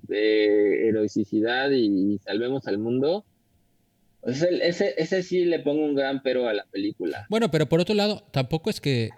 [0.08, 3.24] de heroicidad y, salvemos al mundo.
[4.24, 7.28] Ese, ese, ese sí le pongo un gran pero a la película.
[7.30, 9.10] bueno, pero por otro lado, tampoco es que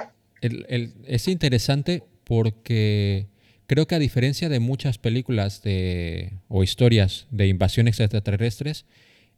[0.42, 3.26] el- el- es interesante porque
[3.70, 8.84] creo que a diferencia de muchas películas de, o historias de invasión extraterrestres,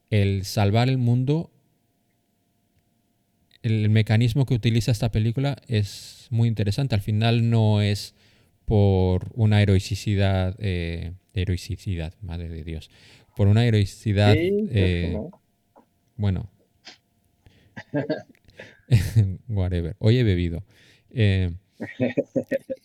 [0.09, 1.51] el salvar el mundo,
[3.63, 6.95] el mecanismo que utiliza esta película es muy interesante.
[6.95, 8.15] Al final no es
[8.65, 12.91] por una heroicidad, eh, heroicidad, madre de Dios,
[13.37, 15.43] por una heroicidad, Sí, eh, no.
[16.17, 16.51] bueno,
[19.49, 20.65] whatever, hoy he bebido.
[21.11, 21.53] Eh,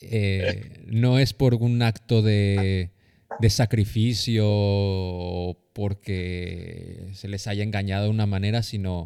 [0.01, 2.91] eh, no es por un acto de,
[3.39, 9.05] de sacrificio o porque se les haya engañado de una manera, sino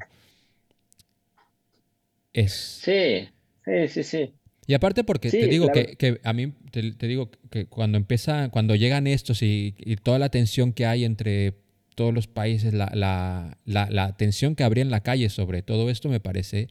[2.34, 2.54] es...
[2.54, 3.28] Sí,
[3.66, 4.34] sí, sí, sí.
[4.68, 5.90] Y aparte porque te digo claro.
[5.90, 9.98] que, que a mí, te, te digo que cuando empieza, cuando llegan estos y, y
[9.98, 11.56] toda la tensión que hay entre
[11.96, 15.90] todos los países, la, la, la, la tensión que habría en la calle sobre todo
[15.90, 16.70] esto me parece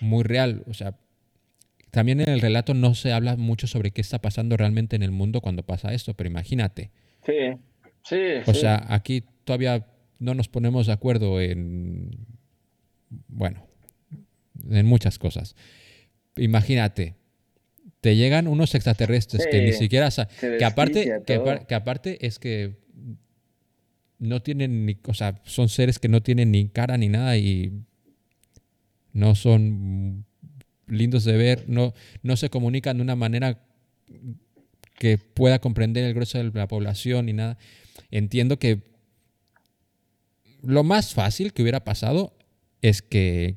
[0.00, 0.64] muy real.
[0.68, 0.96] O sea,
[1.92, 5.10] también en el relato no se habla mucho sobre qué está pasando realmente en el
[5.10, 6.90] mundo cuando pasa esto, pero imagínate.
[7.24, 7.32] Sí,
[8.02, 8.16] sí,
[8.46, 8.60] O sí.
[8.60, 9.86] sea, aquí todavía
[10.18, 12.16] no nos ponemos de acuerdo en,
[13.28, 13.66] bueno,
[14.70, 15.54] en muchas cosas.
[16.36, 17.14] Imagínate,
[18.00, 20.08] te llegan unos extraterrestres que ni siquiera
[20.40, 22.80] que aparte que, que aparte es que
[24.18, 27.84] no tienen ni, o sea, son seres que no tienen ni cara ni nada y
[29.12, 30.24] no son
[30.92, 33.60] lindos de ver, no, no se comunican de una manera
[34.98, 37.58] que pueda comprender el grueso de la población ni nada.
[38.10, 38.82] Entiendo que
[40.62, 42.36] lo más fácil que hubiera pasado
[42.82, 43.56] es que,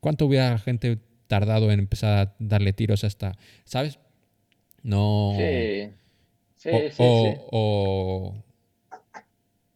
[0.00, 3.98] ¿cuánto hubiera la gente tardado en empezar a darle tiros hasta, ¿sabes?
[4.82, 5.34] No.
[5.36, 5.90] Sí,
[6.56, 7.40] sí, o, sí, o- sí.
[7.50, 8.44] o-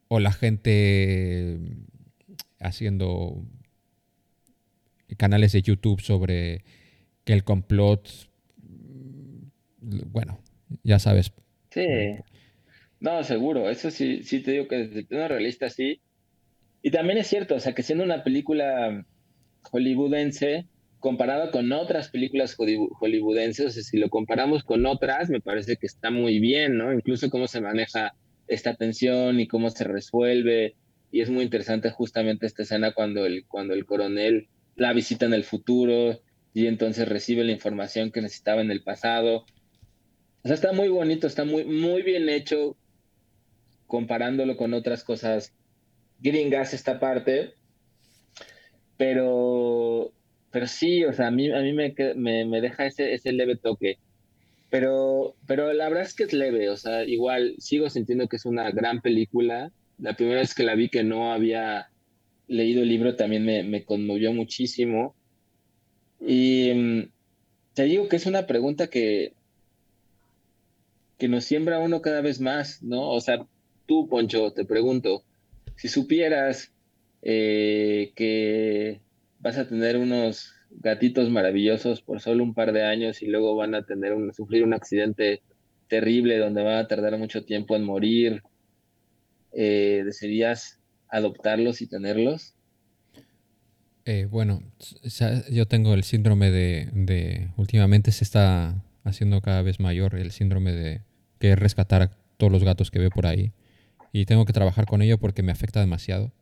[0.08, 1.58] o la gente
[2.60, 3.42] haciendo
[5.16, 6.64] canales de YouTube sobre
[7.24, 8.08] que el complot,
[9.80, 10.40] bueno,
[10.82, 11.32] ya sabes,
[11.70, 11.86] Sí.
[13.00, 16.00] No, seguro, eso sí, sí te digo que desde plano realista sí.
[16.82, 19.04] Y también es cierto, o sea, que siendo una película
[19.70, 20.66] hollywoodense,
[20.98, 25.76] comparada con otras películas hollywo- hollywoodenses, o sea, si lo comparamos con otras, me parece
[25.76, 26.92] que está muy bien, ¿no?
[26.92, 28.14] Incluso cómo se maneja
[28.46, 30.76] esta tensión y cómo se resuelve.
[31.10, 35.34] Y es muy interesante justamente esta escena cuando el, cuando el coronel la visita en
[35.34, 36.20] el futuro
[36.54, 39.44] y entonces recibe la información que necesitaba en el pasado.
[40.42, 42.76] O sea, está muy bonito, está muy, muy bien hecho
[43.86, 45.54] comparándolo con otras cosas
[46.18, 47.54] gringas esta parte.
[48.96, 50.12] Pero,
[50.50, 53.56] pero sí, o sea, a mí, a mí me, me, me deja ese, ese leve
[53.56, 53.98] toque.
[54.70, 58.46] Pero, pero la verdad es que es leve, o sea, igual sigo sintiendo que es
[58.46, 59.70] una gran película.
[59.98, 61.91] La primera vez que la vi que no había
[62.52, 65.14] leído el libro también me, conmovió muchísimo.
[66.20, 67.10] Y mm,
[67.74, 69.32] te digo que es una pregunta que,
[71.18, 73.10] que nos siembra uno cada vez más, ¿no?
[73.10, 73.46] O sea,
[73.86, 75.24] tú, Poncho, te pregunto,
[75.76, 76.72] si supieras
[77.22, 79.00] eh, que
[79.40, 83.74] vas a tener unos gatitos maravillosos por solo un par de años y luego van
[83.74, 85.42] a tener un, sufrir un accidente
[85.88, 88.42] terrible donde van a tardar mucho tiempo en morir,
[89.52, 90.81] eh, ¿desearías
[91.12, 92.54] adoptarlos y tenerlos?
[94.04, 94.62] Eh, bueno,
[95.50, 100.72] yo tengo el síndrome de, de- Últimamente se está haciendo cada vez mayor el síndrome
[100.72, 101.02] de
[101.38, 103.52] que es rescatar a todos los gatos que veo por ahí.
[104.12, 106.32] Y tengo que trabajar con ello porque me afecta demasiado.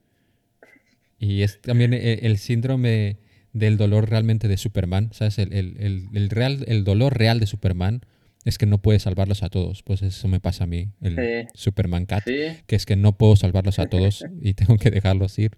[1.18, 3.18] Y es también e- el, síndrome
[3.52, 5.10] del dolor realmente de Superman.
[5.12, 5.38] ¿Sabes?
[5.38, 8.00] El, el- el- el real, el dolor real de Superman
[8.45, 9.82] es que no puede salvarlos a todos.
[9.82, 11.49] Pues eso me pasa a mí, el Sí.
[11.55, 15.38] Superman Cat Sí, que es que no puedo salvarlos a todos y tengo que dejarlos
[15.38, 15.57] ir.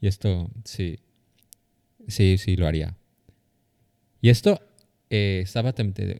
[0.00, 0.98] Y esto, sí,
[2.08, 2.96] sí, sí lo haría.
[4.20, 4.60] Y esto,
[5.10, 5.74] eh, estaba,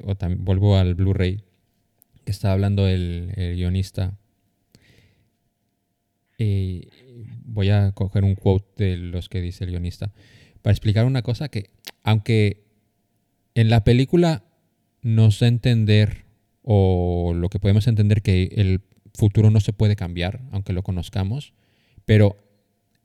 [0.04, 1.42] o vuelvo al Blu-ray,
[2.24, 4.18] que estaba hablando el, el guionista.
[6.38, 6.88] Y
[7.44, 10.12] voy a coger un quote de los que dice el guionista
[10.62, 11.70] para explicar una cosa que,
[12.02, 12.64] aunque
[13.54, 14.44] en la película
[15.02, 16.24] nos da a entender,
[16.62, 18.80] o lo que podemos entender que el
[19.14, 21.52] futuro no se puede cambiar, aunque lo conozcamos,
[22.06, 22.36] pero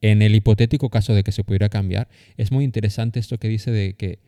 [0.01, 3.71] en el hipotético caso de que se pudiera cambiar, es muy interesante esto que dice
[3.71, 4.19] de que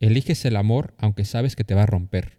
[0.00, 2.38] eliges el amor aunque sabes que te va a romper.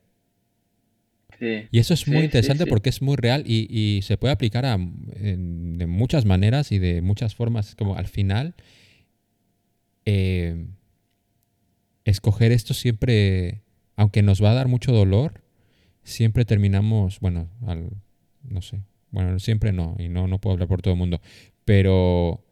[1.39, 1.67] sí.
[1.71, 2.69] Y eso es Sí, muy interesante sí.
[2.69, 6.77] porque es muy real y, y se puede aplicar a, en- de muchas maneras y
[6.79, 7.73] de muchas formas.
[7.75, 8.53] Como al final,
[10.05, 10.67] eh,
[12.05, 13.63] escoger esto siempre,
[13.95, 15.41] aunque nos va a dar mucho dolor,
[16.03, 17.89] siempre terminamos, bueno, al,
[18.43, 18.81] no sé,
[19.11, 21.21] bueno, siempre no, y no, no puedo hablar por todo el mundo,
[21.65, 22.43] pero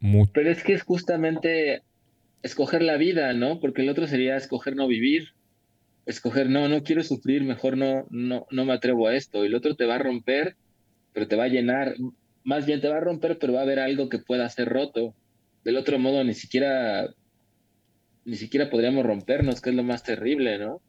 [0.00, 1.82] mu- Pero es que es justamente
[2.42, 3.60] escoger la vida, ¿no?
[3.60, 5.30] Porque el otro sería escoger no vivir.
[6.06, 9.44] Escoger, no, no quiero sufrir, mejor no, no, no me atrevo a esto.
[9.44, 10.56] Y el otro te va a romper,
[11.12, 11.96] pero te va a llenar.
[12.44, 15.14] Más bien te va a romper, pero va a haber algo que pueda ser roto.
[15.64, 17.08] Del otro modo, ni siquiera,
[18.26, 20.82] ni siquiera podríamos rompernos, que es lo más terrible, ¿no?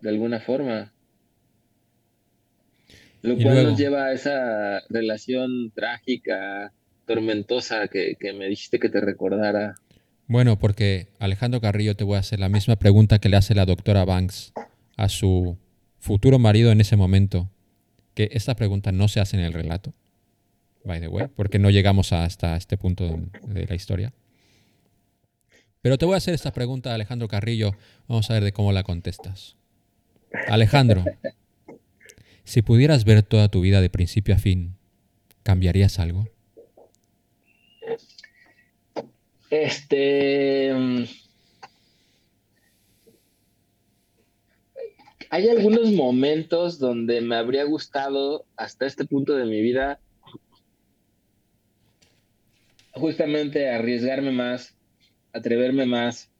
[0.00, 0.92] De alguna forma.
[3.22, 6.72] Lo cual nos lleva a esa relación trágica,
[7.06, 9.76] tormentosa que, que me dijiste que te recordara.
[10.26, 13.64] Bueno, porque Alejandro Carrillo te voy a hacer la misma pregunta que le hace la
[13.64, 14.52] doctora Banks
[14.96, 15.56] a su
[15.98, 17.48] futuro marido en ese momento.
[18.14, 19.92] Que esta pregunta no se hace en el relato,
[20.84, 24.12] by the way, porque no llegamos hasta este punto de, de la historia.
[25.84, 27.72] Pero te voy a hacer esta pregunta, Alejandro Carrillo.
[28.08, 29.54] Vamos a ver de cómo la contestas.
[30.48, 31.04] Alejandro,
[32.44, 34.78] si pudieras ver toda tu vida de principio a fin,
[35.42, 36.26] ¿cambiarías algo?
[39.50, 40.72] Este.
[40.72, 41.04] mm,
[45.28, 50.00] Hay algunos momentos donde me habría gustado, hasta este punto de mi vida,
[52.94, 54.74] justamente arriesgarme más,
[55.34, 56.30] atreverme más,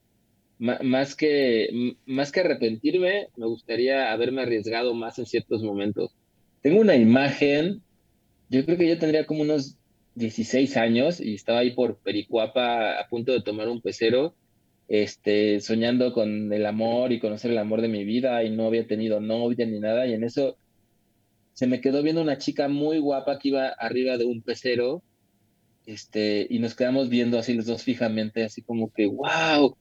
[0.59, 6.16] más que, más que arrepentirme, me gustaría haberme arriesgado más en ciertos momentos.
[6.62, 7.82] Tengo una imagen,
[8.49, 9.76] yo creo que yo tendría como unos
[10.14, 14.34] 16 años y estaba ahí por Pericuapa a punto de tomar un pecero,
[14.88, 18.86] este, soñando con el amor y conocer el amor de mi vida y no había
[18.86, 20.57] tenido novia ni nada y en eso
[21.55, 25.03] se me quedó viendo una chica muy guapa que iba arriba de un pecero,
[25.87, 29.76] este, y nos quedamos viendo así los dos fijamente, así como que, wow.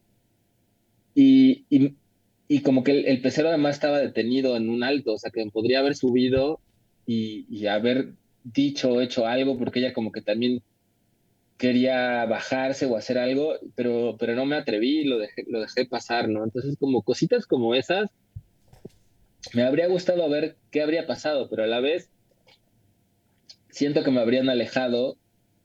[1.15, 5.45] Y, y, como que el, el además estaba detenido en un alto, o sea que
[5.51, 6.59] podría haber subido
[7.05, 10.61] y, y haber dicho o hecho algo, porque ella como que también
[11.57, 16.27] quería bajarse o hacer algo, pero, pero no me atreví, lo dejé, lo dejé pasar,
[16.27, 16.43] ¿no?
[16.43, 18.09] Entonces como cositas como esas,
[19.53, 22.09] me habría gustado ver qué habría pasado, pero a la vez
[23.69, 25.17] siento que me habrían alejado,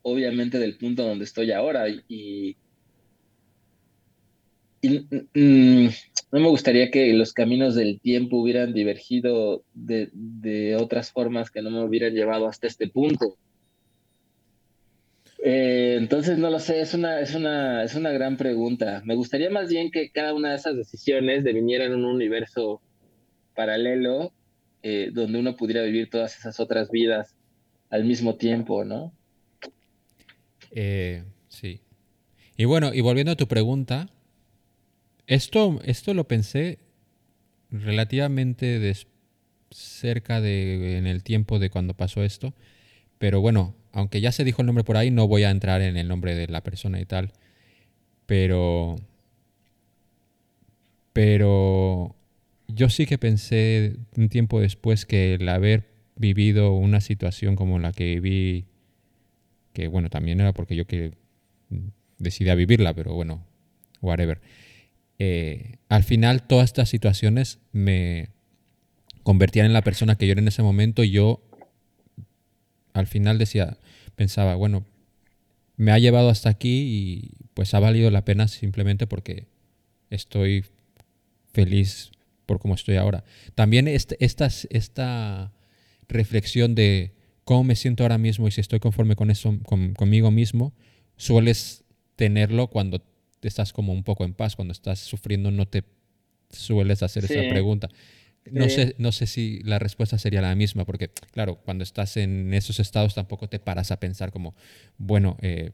[0.08, 2.56] obviamente, del punto donde estoy ahora y,
[4.80, 4.98] y
[5.34, 5.88] mm,
[6.32, 11.62] no me gustaría que los caminos del tiempo hubieran divergido de, de otras formas que
[11.62, 13.36] no me hubieran llevado hasta este punto.
[15.42, 19.02] Eh, entonces, no lo sé, es una, es una, es una gran pregunta.
[19.04, 22.82] Me gustaría más bien que cada una de esas decisiones deviniera en un universo
[23.54, 24.32] paralelo
[24.82, 27.34] eh, donde uno pudiera vivir todas esas otras vidas
[27.90, 29.12] al mismo tiempo, ¿no?
[30.70, 31.80] Eh, sí.
[32.56, 34.08] Y bueno, y volviendo a tu pregunta,
[35.26, 36.78] esto, esto lo pensé
[37.70, 38.92] relativamente
[39.70, 42.54] cerca de en el tiempo de cuando pasó esto,
[43.18, 45.96] pero bueno, aunque ya se dijo el nombre por ahí, no voy a entrar en
[45.96, 47.32] el nombre de la persona y tal,
[48.26, 48.96] pero
[51.12, 52.14] pero
[52.68, 57.92] yo sí que pensé un tiempo después que el haber vivido una situación como la
[57.92, 58.66] que viví
[59.78, 61.12] que bueno, también era porque yo que
[62.18, 63.46] vivirla, pero bueno,
[64.00, 64.40] whatever.
[65.20, 68.30] Eh, al final todas estas situaciones me
[69.22, 71.40] convertían en la persona que yo era en ese momento y yo
[72.92, 73.78] al final decía,
[74.16, 74.84] pensaba, bueno,
[75.76, 79.46] me ha llevado hasta aquí y pues ha valido la pena simplemente porque
[80.10, 80.64] estoy
[81.52, 82.10] feliz
[82.46, 83.22] por cómo estoy ahora.
[83.54, 85.52] También este, esta, esta
[86.08, 87.17] reflexión de
[87.48, 90.74] cómo me siento ahora mismo y si estoy conforme con eso, con- conmigo mismo,
[91.16, 91.82] sueles
[92.14, 93.02] tenerlo cuando
[93.40, 95.82] estás como un poco en paz, cuando estás sufriendo no te
[96.50, 97.48] sueles hacer esa Sí.
[97.48, 97.88] pregunta.
[98.50, 98.74] No Sí.
[98.74, 102.80] sé, no sé si la respuesta sería la misma, porque claro, cuando estás en esos
[102.80, 104.54] estados tampoco te paras a pensar como,
[104.98, 105.70] bueno, eh,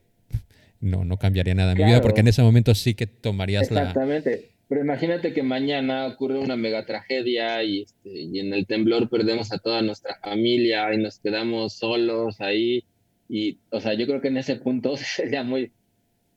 [0.79, 2.31] no, no cambiaría nada en mi vida, porque en Claro.
[2.31, 3.81] ese momento sí que tomarías la...
[3.81, 4.51] Exactamente.
[4.75, 9.53] Pero imagínate que mañana ocurre una mega tragedia y, este, y en el temblor perdemos
[9.53, 12.83] a toda nuestra familia y nos quedamos solos ahí.
[13.29, 15.71] Y, o sea, yo creo que en ese punto sería muy,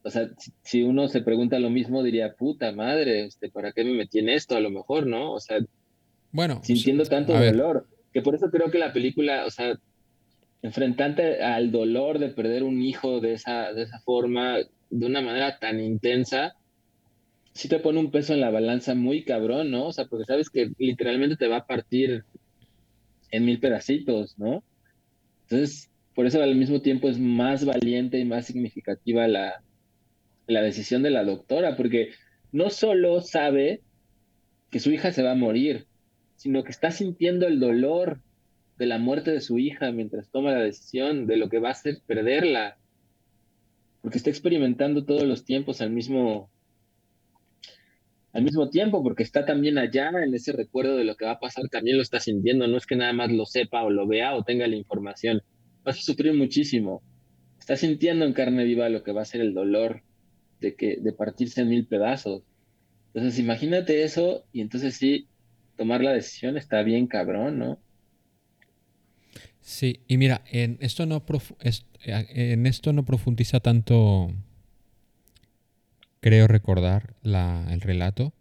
[0.03, 0.29] o sea,
[0.61, 4.29] si, uno se pregunta lo mismo, diría, puta madre, este, ¿para qué me metí en
[4.29, 4.55] esto?
[4.55, 5.31] A lo mejor, ¿no?
[5.31, 5.57] O sea,
[6.31, 7.88] Bueno, sintiendo tanto dolor.
[8.13, 9.79] Que por eso creo que la película, o sea,
[10.61, 14.57] enfrentante al dolor de perder un hijo de esa, de esa forma,
[14.91, 16.53] de una manera tan intensa,
[17.58, 19.88] sí te pone un peso en la balanza muy cabrón, ¿no?
[19.88, 22.24] O sea, porque sabes que literalmente te va a partir
[23.32, 24.64] en mil pedacitos, ¿no?
[25.41, 29.64] Entonces, por eso al mismo tiempo es más valiente y más significativa la,
[30.45, 32.12] la decisión de la doctora, porque
[32.51, 33.82] no solo sabe
[34.70, 35.88] que su hija se va a morir,
[36.36, 38.22] sino que está sintiendo el dolor
[38.78, 41.72] de la muerte de su hija mientras toma la decisión de lo que va a
[41.72, 42.78] hacer perderla,
[44.03, 46.51] porque está experimentando todos los tiempos al mismo
[48.38, 51.39] al mismo tiempo, porque está también allá en ese recuerdo de lo que va a
[51.39, 54.35] pasar, también lo está sintiendo, no es que nada más lo sepa o lo vea
[54.35, 55.41] o tenga la información,
[55.83, 57.01] vas a sufrir muchísimo,
[57.59, 60.03] está sintiendo en carne viva lo que va a ser el dolor
[60.61, 62.43] de que de partirse en mil pedazos.
[63.07, 65.27] Entonces, imagínate eso y entonces sí,
[65.75, 67.79] tomar la decisión está bien cabrón, ¿no?
[69.61, 71.25] Sí, y mira, en esto no
[71.63, 71.71] eh,
[72.05, 74.31] en esto no profundiza tanto,
[76.28, 78.34] creo recordar la, el relato,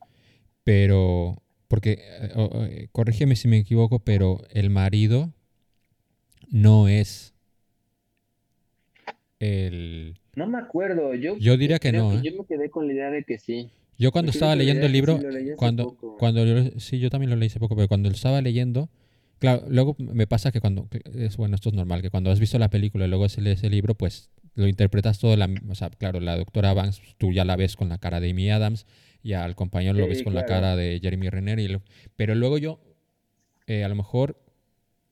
[0.64, 5.32] pero porque eh, eh, corrígeme si me equivoco, pero el marido
[6.50, 7.32] no es
[9.38, 12.22] el No me acuerdo, yo, Yo diría que no, ¿eh?
[12.24, 13.70] yo me quedé con la idea de que sí.
[13.98, 16.16] Yo cuando Yo estaba leyendo el libro, sí, cuando, poco.
[16.18, 18.90] cuando yo- sí, yo también lo leí hace poco, pero cuando lo estaba leyendo,
[19.38, 22.58] claro, luego me pasa que cuando, es bueno, esto es normal, que cuando has visto
[22.58, 25.90] la película y luego se lees el libro, pues lo interpretas todo, la, o sea,
[25.90, 28.86] claro, la doctora Banks, tú ya la ves con la cara de Amy Adams,
[29.22, 31.82] y al compañero lo ves con la cara de Jeremy Renner, y lo-
[32.16, 32.80] pero luego yo,
[33.68, 34.42] eh, a lo mejor,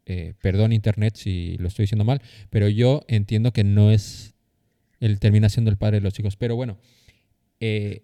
[0.07, 2.21] eh, perdón Internet si lo estoy diciendo mal,
[2.51, 4.35] pero yo entiendo que no es,
[5.01, 6.79] él termina siendo el padre de los chicos, pero bueno,
[7.61, 8.03] eh,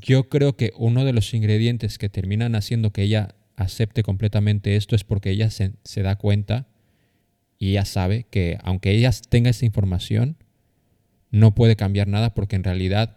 [0.00, 4.96] yo creo que uno de los ingredientes que terminan haciendo que ella acepte completamente esto
[4.96, 6.66] es porque ella se, se da cuenta
[7.58, 10.36] y ella sabe que aunque ella tenga esa información,
[11.34, 13.16] no puede cambiar nada porque en realidad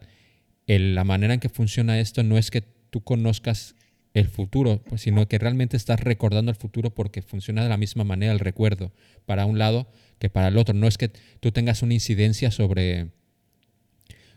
[0.65, 3.76] el- la manera en que funciona esto no es que tú conozcas
[4.13, 8.03] el futuro, pues, sino que realmente estás recordando el futuro porque funciona de la misma
[8.03, 8.91] manera el recuerdo
[9.26, 9.88] para un lado
[10.18, 10.74] que para el otro.
[10.74, 13.09] No es que tú tengas una incidencia sobre,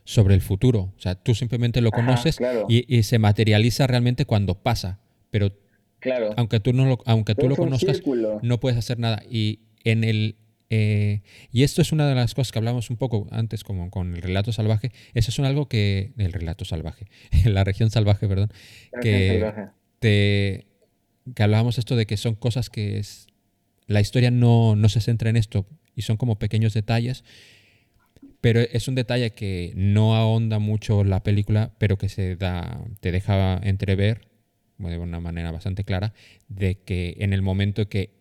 [0.04, 0.92] sobre el futuro.
[0.96, 2.66] O sea, tú simplemente lo Ajá, conoces claro.
[2.68, 5.00] y, y se materializa realmente cuando pasa.
[5.30, 5.52] Pero
[6.00, 6.32] Claro.
[6.36, 8.40] aunque tú no lo, aunque tú lo conozcas, círculo.
[8.42, 9.22] no puedes hacer nada.
[9.30, 10.36] Y en el
[10.70, 14.14] eh, y esto es una de las cosas que hablamos un poco antes, como con
[14.14, 14.92] el relato salvaje.
[15.14, 16.12] Eso es un algo que.
[16.16, 17.06] El relato salvaje.
[17.44, 18.52] la región salvaje, perdón.
[18.92, 19.70] La que- salvaje.
[19.98, 20.66] te-
[21.34, 23.26] que hablábamos esto de que son cosas que es,
[23.86, 27.24] la historia no, no se centra en esto y son como pequeños detalles,
[28.40, 33.12] pero es un detalle que no ahonda mucho la película, pero que se da, te
[33.12, 34.28] deja entrever
[34.78, 36.14] de una manera bastante clara
[36.48, 38.14] de que en el momento que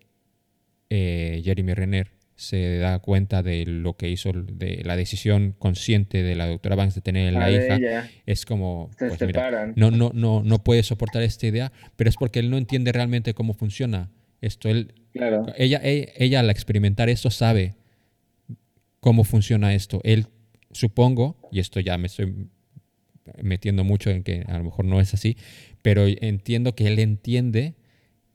[0.89, 6.35] eh, Jeremy Renner se da cuenta de lo que hizo, de la decisión consciente de
[6.35, 10.11] la doctora Banks de tener la hija, ella, es como, se pues mira, no, no,
[10.13, 14.09] no, no puede soportar esta idea, pero es porque él no entiende realmente cómo funciona
[14.39, 14.69] esto.
[14.69, 15.47] Él, Claro.
[15.57, 17.75] ella, e- ella, al experimentar esto sabe
[19.01, 19.99] cómo funciona esto.
[20.05, 20.27] Él,
[20.71, 22.47] supongo, y esto ya me estoy
[23.43, 25.35] metiendo mucho en que a lo mejor no es así,
[25.81, 27.75] pero entiendo que él entiende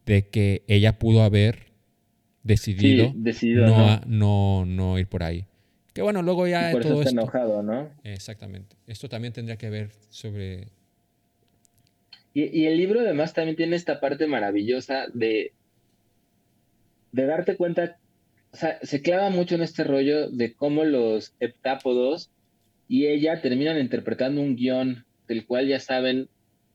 [0.05, 1.73] de que ella pudo haber
[2.45, 3.87] decidido, Sí, decidido, no, ¿no?
[3.89, 5.45] a- no, no ir por ahí.
[5.93, 7.21] Que bueno, luego ya Y por eso todo está esto.
[7.23, 7.91] enojado, ¿no?
[8.05, 8.77] Exactamente.
[8.87, 10.69] Esto también tendría que ver sobre
[12.33, 15.53] Y, y el libro además también tiene esta parte maravillosa de,
[17.13, 17.97] de darte cuenta,
[18.53, 22.31] o sea, se clava mucho en este rollo de cómo los heptápodos
[22.89, 26.29] y ella terminan interpretando un guion del cual ya saben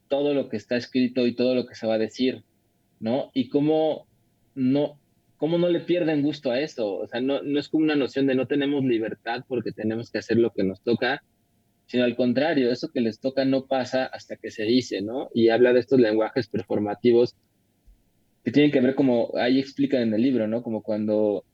[0.07, 2.43] todo lo que está escrito y todo lo que se va a decir,
[2.99, 3.29] ¿no?
[3.33, 4.07] Y cómo
[4.55, 4.98] no,
[5.39, 6.97] ¿cómo no le pierden gusto a eso?
[6.97, 10.19] O sea, no, no es como una noción de no tenemos libertad porque tenemos que
[10.19, 11.23] hacer lo que nos toca,
[11.85, 15.29] sino al contrario, eso que les toca no pasa hasta que se dice, ¿no?
[15.33, 17.37] Y habla de estos lenguajes performativos
[18.43, 20.61] que tienen que ver como, ahí explica en el libro, ¿no?
[20.61, 21.45] Como cuando,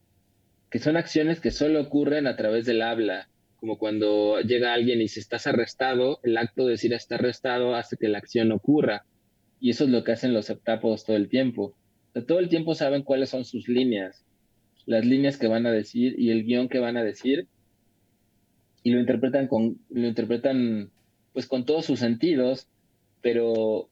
[0.71, 5.07] que son acciones que solo ocurren a través del habla, como cuando llega alguien y
[5.07, 9.05] si estás arrestado, el acto de decir está arrestado hace que la acción ocurra.
[9.59, 11.75] Y eso es lo que hacen los septápodos todo el tiempo.
[12.21, 14.25] Todo el tiempo saben cuáles son sus líneas,
[14.85, 17.47] las líneas que van a decir y el guion que van a decir,
[18.83, 20.91] y lo interpretan con, lo interpretan
[21.33, 22.67] pues con todos sus sentidos,
[23.21, 23.89] pero,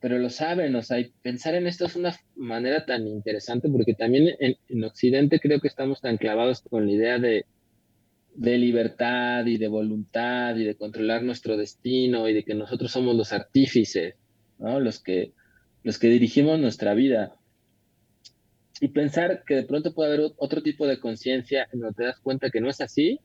[0.00, 4.34] pero lo saben, o sea, pensar en esto es una manera tan interesante porque también
[4.40, 7.44] en, en Occidente creo que estamos tan clavados con la idea de,
[8.34, 13.14] de libertad y de voluntad y de controlar nuestro destino y de que nosotros somos
[13.16, 14.14] los artífices,
[14.58, 14.80] ¿no?
[14.80, 15.32] Los que,
[15.82, 17.36] los que dirigimos nuestra vida.
[18.80, 22.18] Y pensar que de pronto puede haber otro tipo de conciencia en donde te das
[22.20, 23.20] cuenta que no es así.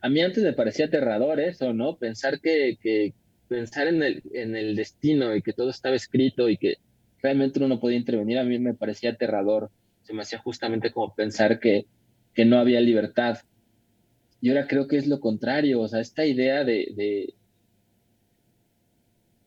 [0.00, 1.96] A mí antes me parecía aterrador eso, ¿no?
[1.96, 3.14] Pensar que,
[3.48, 6.76] pensar en el, en el destino y que todo estaba escrito y que
[7.22, 9.70] realmente uno no podía intervenir, a mí me parecía aterrador.
[10.02, 11.86] Se me hacía justamente como pensar que,
[12.34, 13.38] que no había libertad.
[14.40, 17.34] Y ahora creo que es lo contrario, o sea, esta idea de, de,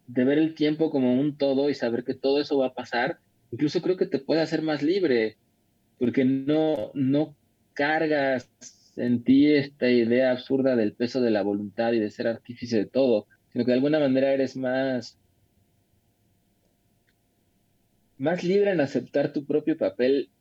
[0.06, 3.20] de, ver el tiempo como un todo y saber que todo eso va a pasar,
[3.54, 5.38] incluso creo que te puede hacer más libre,
[6.00, 7.36] porque no, no
[7.74, 8.50] cargas
[8.96, 12.86] en ti esta idea absurda del peso de la voluntad y de ser artífice de
[12.88, 15.20] todo, sino que de alguna manera eres más,
[18.18, 20.32] más libre en aceptar tu propio papel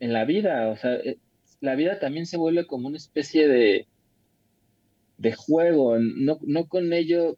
[0.00, 0.70] en la vida.
[0.70, 1.18] O sea, eh,
[1.60, 3.86] la vida también se vuelve como una especie de,
[5.18, 7.36] de juego, no, no con ello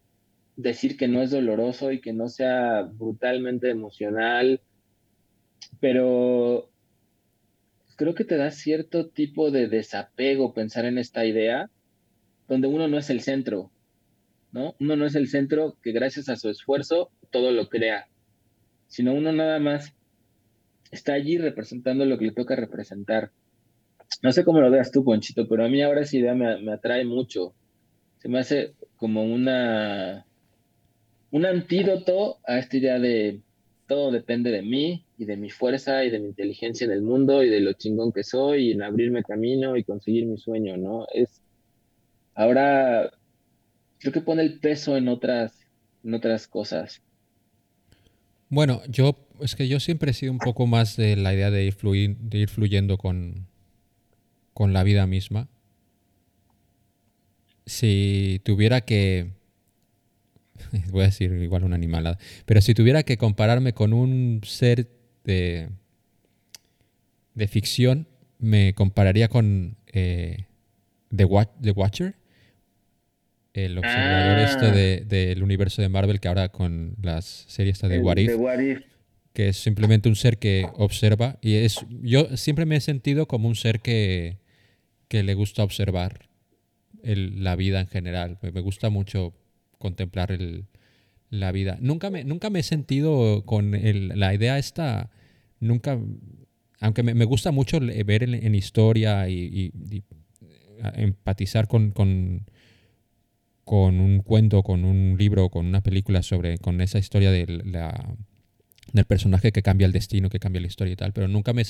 [0.57, 4.61] decir que no es doloroso y que no sea brutalmente emocional,
[5.81, 6.71] pero
[7.97, 11.71] creo que te da cierto tipo de desapego pensar en esta idea,
[12.49, 13.71] donde uno no es el centro,
[14.53, 14.75] ¿no?
[14.81, 18.09] Uno no es el centro que gracias a su esfuerzo todo lo crea,
[18.87, 19.95] sino uno nada más
[20.91, 23.33] está allí representando lo que le toca representar.
[24.23, 27.05] No sé cómo lo veas tú, Ponchito, pero a mí ahora esa idea me, atrae
[27.05, 27.55] mucho.
[28.19, 30.25] Se me hace como una
[31.37, 33.43] un antídoto a esta idea de
[33.87, 37.43] todo depende de mí y de mi fuerza y de mi inteligencia en el mundo
[37.43, 41.07] y de lo chingón que soy y en abrirme camino y conseguir mi sueño, ¿no?
[41.13, 41.43] Es
[42.35, 43.11] ahora
[43.99, 45.53] creo que pone el peso en otras
[46.03, 47.03] en otras cosas.
[48.49, 51.65] Bueno, yo es que yo siempre he sido un poco más de la idea de
[51.65, 51.77] ir,
[52.17, 53.47] de ir fluyendo con,
[54.55, 55.49] con la vida misma.
[57.67, 59.36] Si tuviera que...
[60.91, 62.19] Voy a decir igual una animalada.
[62.45, 64.89] Pero si tuviera que compararme con un ser
[65.25, 65.69] de,
[67.35, 68.07] de ficción,
[68.39, 70.47] me compararía con eh,
[71.15, 72.15] The, Watcher
[73.55, 75.05] el observador este ah.
[75.07, 78.83] del universo de Marvel que ahora con las series de What If,
[79.33, 83.49] que es simplemente un ser que observa y es yo siempre me he sentido como
[83.49, 84.37] un ser que,
[85.09, 86.29] que le gusta observar
[87.15, 88.39] la vida en general.
[88.43, 89.33] Me, gusta mucho
[89.79, 90.67] contemplar el,
[91.31, 91.79] la vida.
[91.81, 95.11] Nunca me, nunca me he sentido con la idea esta,
[95.61, 95.99] nunca,
[96.81, 99.73] aunque me, gusta mucho ver en, historia y,
[100.95, 102.45] empatizar con, con
[103.67, 108.15] con un cuento, con un libro, con una película sobre, con esa historia de la,
[108.97, 111.63] del personaje que cambia el destino, que cambia la historia y tal, pero nunca me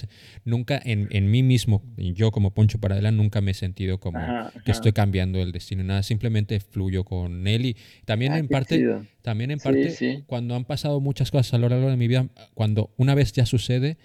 [0.44, 4.18] nunca en, en mí mismo, yo como Poncho Paradela, nunca me he sentido como
[4.64, 8.84] que estoy cambiando el destino, nada, simplemente fluyo con él y también ah, en parte,
[9.22, 12.94] también en parte, cuando han pasado muchas cosas a lo largo de mi vida, cuando
[12.96, 13.98] una vez ya sucede,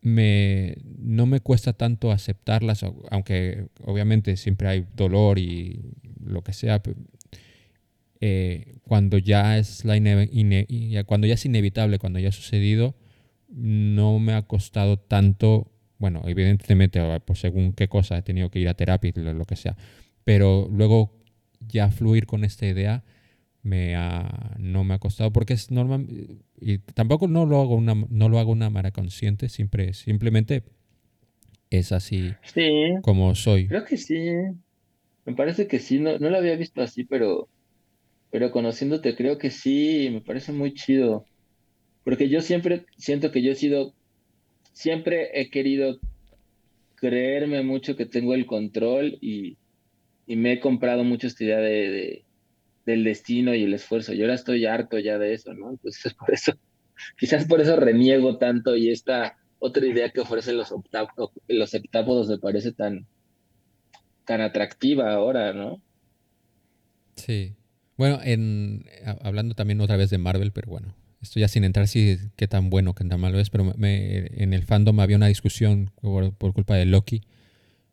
[0.00, 5.80] me, no me cuesta tanto aceptarlas, aunque obviamente siempre hay dolor y
[6.24, 6.82] lo que sea,
[8.24, 9.94] eh, cuando ya es la
[11.04, 12.94] cuando ya es inevitable, cuando ya ha sucedido,
[13.48, 18.68] no me ha costado tanto, bueno, evidentemente, pues según qué cosa he tenido que ir
[18.68, 19.76] a terapia, lo, lo que sea,
[20.22, 21.20] pero luego
[21.66, 23.02] ya fluir con esta idea
[23.62, 26.06] me ha, no me ha costado porque es normal
[26.60, 30.64] y tampoco no lo hago una no lo hago una manera consciente siempre simplemente
[31.70, 32.34] es así
[33.02, 33.66] como soy.
[33.66, 34.16] Creo que sí.
[35.24, 37.48] Me parece que sí, no, no lo había visto así, pero,
[38.32, 41.26] pero conociéndote creo que sí, me parece muy chido.
[42.02, 43.92] Porque yo siempre siento que yo he sido,
[44.72, 46.00] siempre he querido
[46.94, 49.58] creerme mucho que tengo el control y,
[50.26, 52.24] y me he comprado mucho esta idea de,
[52.86, 54.14] del destino y el esfuerzo.
[54.14, 55.68] Yo ahora estoy harto ya de eso, ¿no?
[55.68, 56.54] Entonces por eso,
[57.18, 60.74] quizás por eso reniego tanto y esta otra idea que ofrecen los,
[61.48, 63.06] los septápodos me parece tan,
[64.24, 65.82] tan atractiva ahora, ¿no?
[67.16, 67.56] Sí.
[67.96, 68.84] Bueno, en,
[69.22, 72.70] hablando también otra vez de Marvel, pero bueno, esto ya sin entrar si qué tan
[72.70, 76.74] bueno, qué tan malo es, pero me, en el fandom había una discusión por, culpa
[76.74, 77.22] de Loki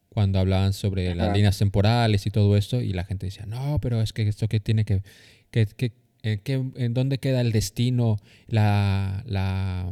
[0.10, 4.02] cuando hablaban sobre las líneas temporales y todo esto y la gente decía, no, pero
[4.02, 5.04] es que esto que tiene que,
[5.52, 5.68] que,
[6.22, 8.18] que, en dónde queda el destino,
[8.48, 9.92] la, la,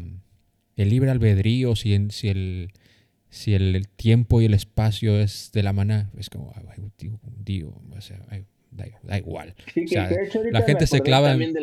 [0.76, 2.72] el libre albedrío, si, en, si el
[3.30, 6.54] si el, tiempo y el espacio es de la manera, es como,
[7.44, 8.26] digo, o sea,
[8.78, 9.54] da, igual.
[10.52, 11.54] la gente se clava en...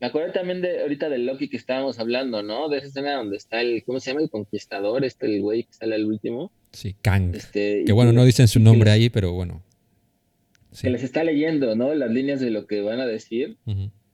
[0.00, 2.68] me acuerdo también de ahorita del Loki que estábamos hablando, ¿no?
[2.68, 4.22] De esa escena donde está el, ¿cómo se llama?
[4.22, 6.50] El conquistador, este, el güey que sale al último.
[6.72, 7.34] Sí, Kang.
[7.34, 9.62] Este, que bueno, no dicen su nombre ahí, pero bueno.
[10.72, 11.94] Se les está leyendo, ¿no?
[11.94, 13.56] Las líneas de lo que van a decir.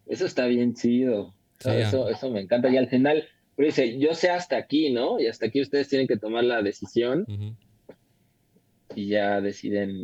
[0.07, 1.35] Eso está bien chido.
[1.65, 2.69] eso, eso me encanta.
[2.69, 3.25] Y al final,
[3.57, 5.19] pero dice, yo sé hasta aquí, ¿no?
[5.19, 7.25] Y hasta aquí ustedes tienen que tomar la decisión.
[8.95, 10.03] Y ya deciden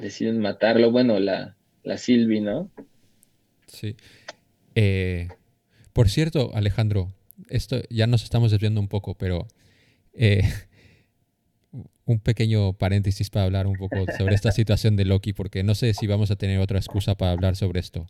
[0.00, 0.90] deciden matarlo.
[0.90, 2.70] Bueno, la, la Silvi, ¿no?
[3.66, 3.96] Sí.
[4.74, 5.28] Eh,
[5.92, 7.12] por cierto, Alejandro,
[7.48, 9.46] esto ya nos estamos desviando un poco, pero
[10.12, 10.42] eh,
[12.04, 15.94] un pequeño paréntesis para hablar un poco sobre esta situación de Loki, porque no sé
[15.94, 18.06] si vamos a tener otra excusa para hablar sobre esto.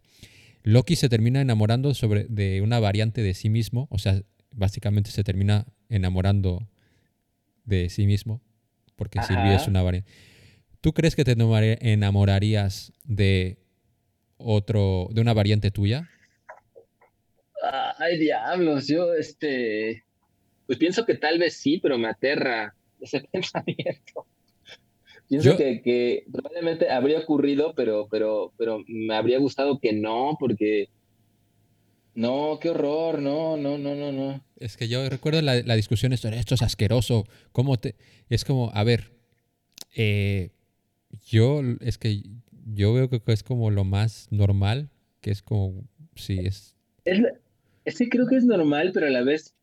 [0.62, 5.24] Loki se termina enamorando sobre, de una variante de sí mismo, o sea, básicamente se
[5.24, 6.68] termina enamorando
[7.64, 8.40] de sí mismo,
[8.96, 10.10] porque Silvi es una variante.
[10.88, 13.58] ¿Tú crees que te enamorarías de
[14.38, 16.08] otro, de una variante tuya?
[17.98, 20.04] Ay, diablos, yo este,
[20.66, 24.26] pues pienso que tal vez sí, pero me aterra ese pensamiento.
[25.28, 30.88] Pienso que, probablemente habría ocurrido, pero, pero, pero me habría gustado que no, porque
[32.14, 34.42] no, qué horror, no, no, no, no, no.
[34.56, 37.94] Es que yo recuerdo la, la discusión esto, esto es asqueroso, ¿cómo te...?
[38.30, 39.12] Es como, a ver,
[39.94, 40.52] eh,
[41.24, 42.22] yo, es que
[42.66, 44.90] yo veo que es como lo más normal,
[45.20, 46.76] que es como, sí, es...
[47.04, 49.54] Es, que creo que es normal, pero a la vez,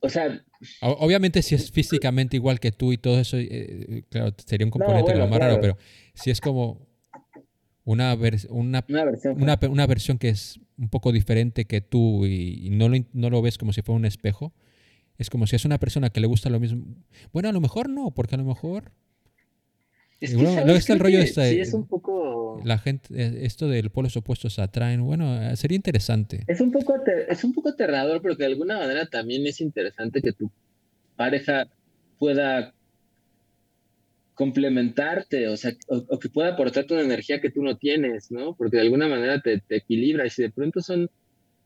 [0.00, 0.44] o sea...
[0.80, 5.14] obviamente si es físicamente igual que tú y todo eso, eh, claro, sería un componente
[5.14, 5.78] lo más raro, pero
[6.14, 6.88] si es como
[7.84, 12.96] una, una, versión, una, versión que es un poco diferente que tú y, no, lo,
[13.12, 14.52] no lo ves como si fuera un espejo,
[15.16, 16.84] es como si es una persona que le gusta lo mismo.
[17.32, 18.90] Bueno, a lo mejor no, porque a lo mejor
[20.24, 22.60] es luego está el rollo este, sí, es un poco...
[22.64, 26.44] La gente, eh, esto del polos opuestos atraen, bueno, eh, sería interesante.
[26.46, 26.94] Es un poco,
[27.28, 30.50] es un poco aterrador porque de alguna manera también es interesante que tu
[31.16, 31.68] pareja
[32.18, 32.74] pueda
[34.34, 38.54] complementarte, o sea, o, que pueda aportarte una energía que tú no tienes, ¿no?
[38.54, 41.08] Porque de alguna manera te, equilibra y si de pronto son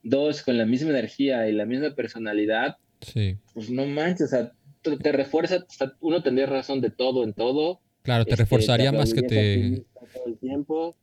[0.03, 3.39] dos con la misma energía y la misma personalidad, sí.
[3.55, 4.53] pues no manches, o sea,
[4.83, 5.65] te, te refuerza,
[6.01, 9.85] uno tendría razón de todo en todo Claro, te este, reforzaría más que te...
[10.15, 10.97] Todo el tiempo,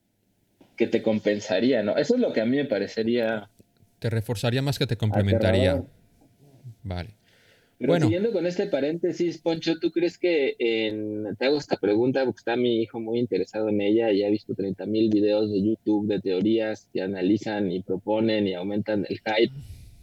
[0.75, 1.97] que te compensaría, ¿no?
[1.97, 3.47] Eso es lo que a mí me parecería...
[3.99, 5.83] Te reforzaría más que te complementaría.
[6.81, 7.11] Vale.
[7.77, 8.07] Pero bueno.
[8.07, 11.35] siguiendo con este paréntesis, Poncho, ¿tú crees que en...
[11.37, 14.55] te hago esta pregunta porque está mi hijo muy interesado en ella y ha visto
[14.55, 19.53] 30 mil videos de YouTube de teorías que analizan y proponen y aumentan el hype?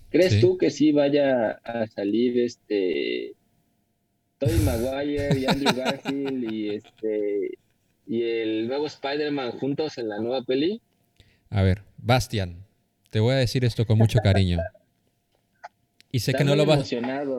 [0.09, 3.35] ¿Crees tú que sí vaya a salir este
[4.43, 7.59] Tobey Maguire y Andrew Garfield y este
[8.09, 10.83] y el nuevo Spider-Man juntos en la nueva peli?
[11.49, 12.67] A ver, Bastian,
[13.11, 14.59] te voy a decir esto con mucho cariño.
[16.11, 16.89] Y sé que no lo vas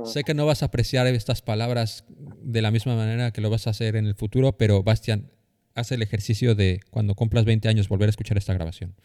[0.06, 3.68] sé que no vas a apreciar estas palabras de la misma manera que lo vas
[3.68, 5.30] a hacer en el futuro, pero Bastian,
[5.76, 8.96] haz el ejercicio de cuando cumplas 20 años volver a escuchar esta grabación.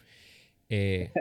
[0.69, 1.11] Eh,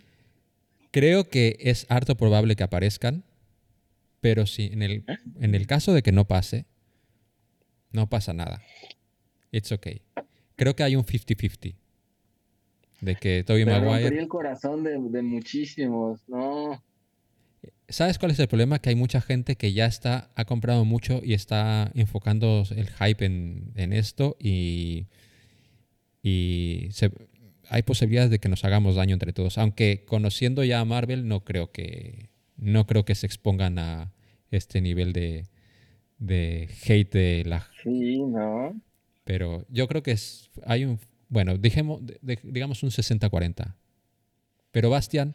[0.90, 3.24] creo que es harto probable que aparezcan
[4.20, 5.18] pero si en el, ¿Eh?
[5.40, 6.66] en el caso de que no pase,
[7.92, 8.62] no pasa nada.
[9.50, 10.02] It's okay.
[10.56, 11.76] Creo que hay un 50-50.
[13.00, 14.18] De que Toby Maguire.
[14.18, 16.82] el corazón de, muchísimos, ¿no?
[17.88, 18.80] ¿Sabes cuál es el problema?
[18.80, 23.24] Que hay mucha gente que ya está, ha comprado mucho y está enfocando el hype
[23.24, 25.06] en, en esto y,
[26.22, 26.90] y
[27.68, 29.58] hay posibilidades de que nos hagamos daño entre todos.
[29.58, 32.27] Aunque conociendo ya a Marvel, no creo que,
[32.58, 34.12] no creo que se expongan a
[34.50, 35.46] este nivel de,
[36.18, 37.66] de hate de la...
[37.82, 38.80] Sí, ¿no?
[39.24, 40.98] Pero yo creo que es, hay un,
[41.28, 42.02] bueno, dijemos,
[42.42, 43.74] digamos un 60-40.
[44.70, 45.34] Pero Bastian,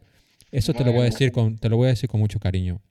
[0.52, 2.82] eso te lo voy a decir con, te lo voy a decir con mucho cariño.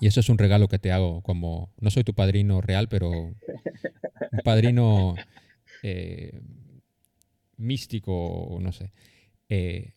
[0.00, 3.10] Y eso es un regalo que te hago, como no soy tu padrino real, pero
[3.10, 3.36] un
[4.44, 5.16] padrino
[5.82, 6.40] eh,
[7.56, 8.92] místico, no sé.
[9.48, 9.92] Eh,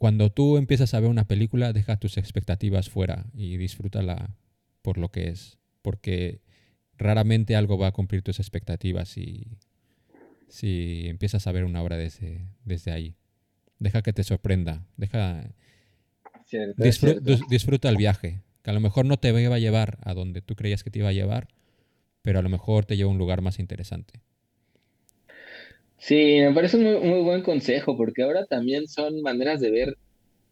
[0.00, 4.34] cuando tú empiezas a ver una película, deja tus expectativas fuera y disfrútala
[4.80, 5.58] por lo que es.
[5.82, 6.40] Porque
[6.96, 9.58] raramente algo va a cumplir tus expectativas si,
[10.48, 13.14] si empiezas a ver una obra desde, desde ahí.
[13.78, 14.86] Deja que te sorprenda.
[14.96, 15.52] Deja.
[16.46, 17.36] Cierto, cierto.
[17.50, 18.40] disfruta el viaje.
[18.62, 21.00] Que a lo mejor no te iba a llevar a donde tú creías que te
[21.00, 21.48] iba a llevar,
[22.22, 24.22] pero a lo mejor te lleva a un lugar más interesante.
[26.00, 29.98] Sí, me parece un muy, muy buen consejo, porque ahora también son maneras de ver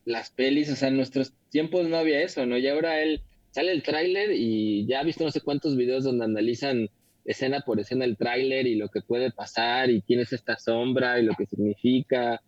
[0.05, 2.59] las pelis, o sea, en nuestros tiempos no había eso, ¿no?
[2.59, 6.27] Y ahora él sale el tráiler y ya ha visto no sé cuántos videos donde
[6.27, 6.89] analizan
[7.25, 11.19] escena por escena el tráiler y lo que puede pasar y quién es esta sombra
[11.19, 12.43] y lo que significa.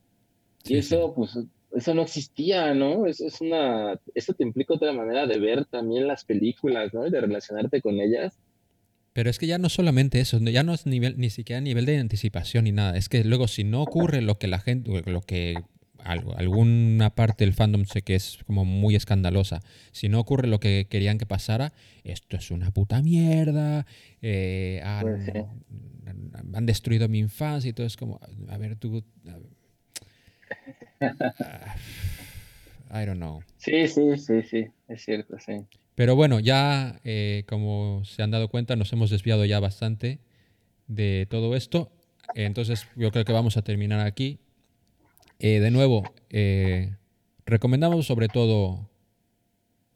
[0.64, 1.38] Sí, Y eso, pues,
[1.72, 3.06] eso no existía, ¿no?
[3.06, 7.06] Eso es una, eso te implica otra manera de ver también las películas, ¿no?
[7.06, 8.38] Y de relacionarte con ellas.
[9.12, 11.98] Pero es que ya no solamente eso, ya no es nivel, ni siquiera nivel de
[11.98, 12.96] anticipación ni nada.
[12.96, 15.64] Es que luego si no ocurre lo que la gente, lo que
[16.02, 19.60] alguna parte del fandom sé que es como muy escandalosa,
[19.92, 21.72] si no ocurre lo que querían que pasara,
[22.04, 23.86] esto es una puta mierda,
[24.22, 25.34] eh, han, Pues
[26.54, 29.38] han destruido mi infancia y todo es como, a ver tú, a-
[32.92, 33.42] I don't know.
[33.58, 35.52] Sí, sí, sí, sí, es cierto, sí.
[35.94, 40.20] Pero bueno, ya eh, como se han dado cuenta, nos hemos desviado ya bastante
[40.86, 41.92] de todo esto.
[42.34, 44.38] Entonces yo creo que vamos a terminar aquí.
[45.38, 46.96] Eh, de nuevo, eh,
[47.46, 48.90] recomendamos sobre todo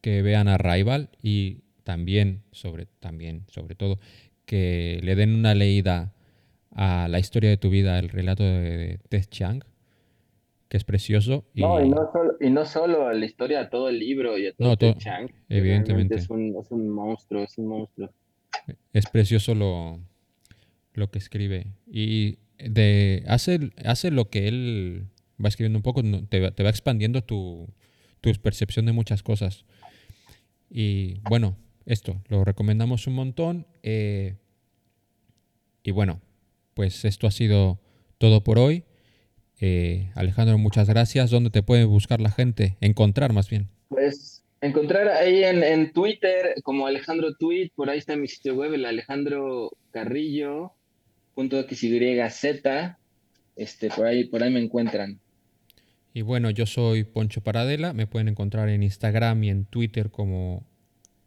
[0.01, 3.99] que vean a Rival y también sobre, también, sobre todo,
[4.47, 6.12] que le den una leída
[6.73, 9.65] a la historia de tu vida, el relato de, Ted Chiang,
[10.74, 11.44] que es precioso.
[11.55, 14.36] Y, No, y no solo, y no solo a la historia, a todo el libro
[14.36, 16.16] y a todo No, Ted to- Chiang, que evidentemente.
[16.16, 18.10] Es un, es un monstruo, es un monstruo.
[18.92, 20.01] Es precioso lo,
[20.94, 21.68] lo que escribe.
[21.86, 25.06] Y de, hace, hace lo que él
[25.42, 27.68] va escribiendo un poco, no- te, va- te va expandiendo tu,
[28.20, 29.64] tu percepción de muchas cosas.
[30.68, 31.56] Y bueno,
[31.86, 33.68] esto, lo recomendamos un montón.
[33.84, 34.34] eh,
[35.84, 36.20] y bueno,
[36.74, 37.78] pues esto ha sido
[38.18, 38.82] todo por hoy.
[39.60, 41.31] Eh, Alejandro, muchas gracias.
[41.31, 42.76] ¿Dónde te puede buscar la gente?
[42.81, 43.68] Encontrar más bien.
[43.89, 48.72] Pues encontrar ahí en, en Twitter como Alejandro Tweet, por ahí está mi sitio web,
[48.74, 50.72] el Alejandro Carrillo,
[51.35, 52.97] punto XYZ,
[53.56, 55.20] este, por ahí, por ahí me encuentran.
[56.12, 57.93] Y bueno, yo soy Poncho Paradela.
[57.93, 60.64] Me pueden encontrar en Instagram y en Twitter como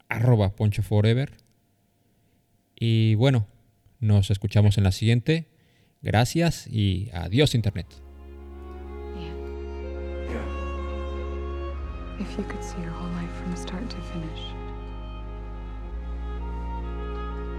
[0.07, 1.33] arroba Poncho Forever.
[2.79, 3.47] Y bueno,
[3.99, 5.47] nos escuchamos en la siguiente.
[6.01, 8.06] Gracias y adiós Internet.
[12.19, 14.41] If you could see your whole life from start to finish,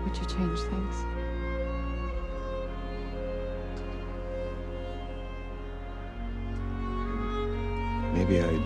[0.05, 0.97] would you change things?
[8.15, 8.63] Maybe I'd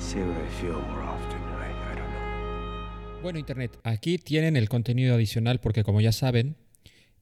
[0.00, 1.40] say what I feel more often.
[1.58, 3.22] I, I don't know.
[3.22, 6.54] Bueno Internet, aquí tienen el contenido adicional porque como ya saben,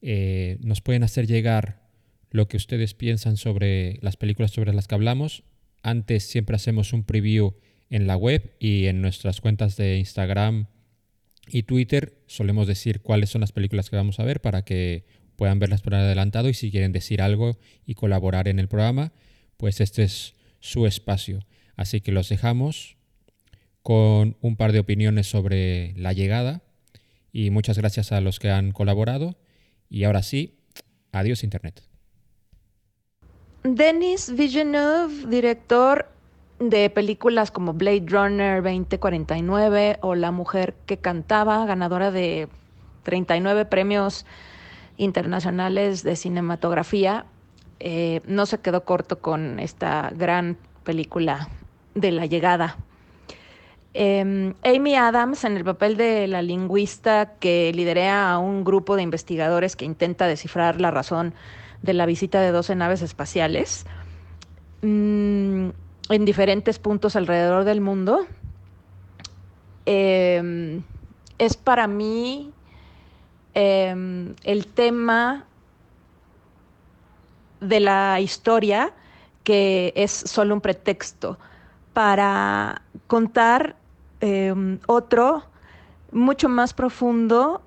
[0.03, 1.81] eh, nos pueden hacer llegar
[2.31, 5.45] lo que ustedes piensan sobre las películas sobre las que hablamos.
[5.83, 7.55] Antes siempre hacemos un preview
[7.89, 10.67] en la web y en nuestras cuentas de Instagram
[11.49, 15.05] y Twitter solemos decir cuáles son las películas que vamos a ver para que
[15.37, 19.13] puedan verlas por adelantado y si quieren decir algo y colaborar en el programa,
[19.57, 21.47] pues este es su espacio.
[21.77, 22.97] Así que los dejamos
[23.83, 26.63] con un par de opiniones sobre la llegada
[27.33, 29.39] y muchas gracias a los que han colaborado
[29.89, 30.59] y ahora sí,
[31.11, 31.90] adiós Internet.
[33.63, 36.09] Denis Villeneuve, director
[36.61, 42.49] de películas como Blade Runner 2049 o La mujer que cantaba, ganadora de
[43.03, 44.25] 39 premios
[44.97, 47.27] internacionales de cinematografía,
[47.81, 51.51] eh, no se quedó corto con esta gran película
[51.95, 52.79] de la llegada.
[53.93, 59.03] Eh, Amy Adams, en el papel de la lingüista que lidera a un grupo de
[59.03, 61.35] investigadores que intenta descifrar la razón
[61.83, 63.87] de la visita de 12 naves espaciales
[64.83, 65.69] mm,
[66.11, 68.27] en diferentes puntos alrededor del mundo,
[69.87, 70.81] eh,
[71.39, 72.53] es para mí
[73.55, 75.47] eh, el tema
[77.61, 78.93] de la historia
[79.45, 81.39] que es solo un pretexto
[81.93, 83.77] para contar
[84.21, 85.45] eh, otro
[86.13, 87.63] mucho más profundo,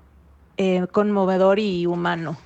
[0.56, 2.36] eh, conmovedor y humano.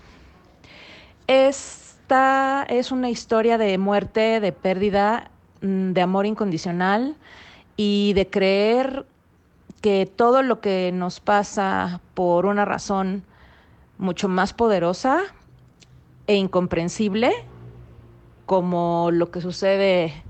[1.28, 5.30] Esta es una historia de muerte, de pérdida,
[5.60, 7.16] mm, de amor incondicional
[7.76, 9.04] y de creer
[9.82, 13.24] que todo lo que nos pasa por una razón
[13.98, 15.20] mucho más poderosa
[16.26, 17.30] e incomprensible,
[18.46, 20.24] como lo que sucede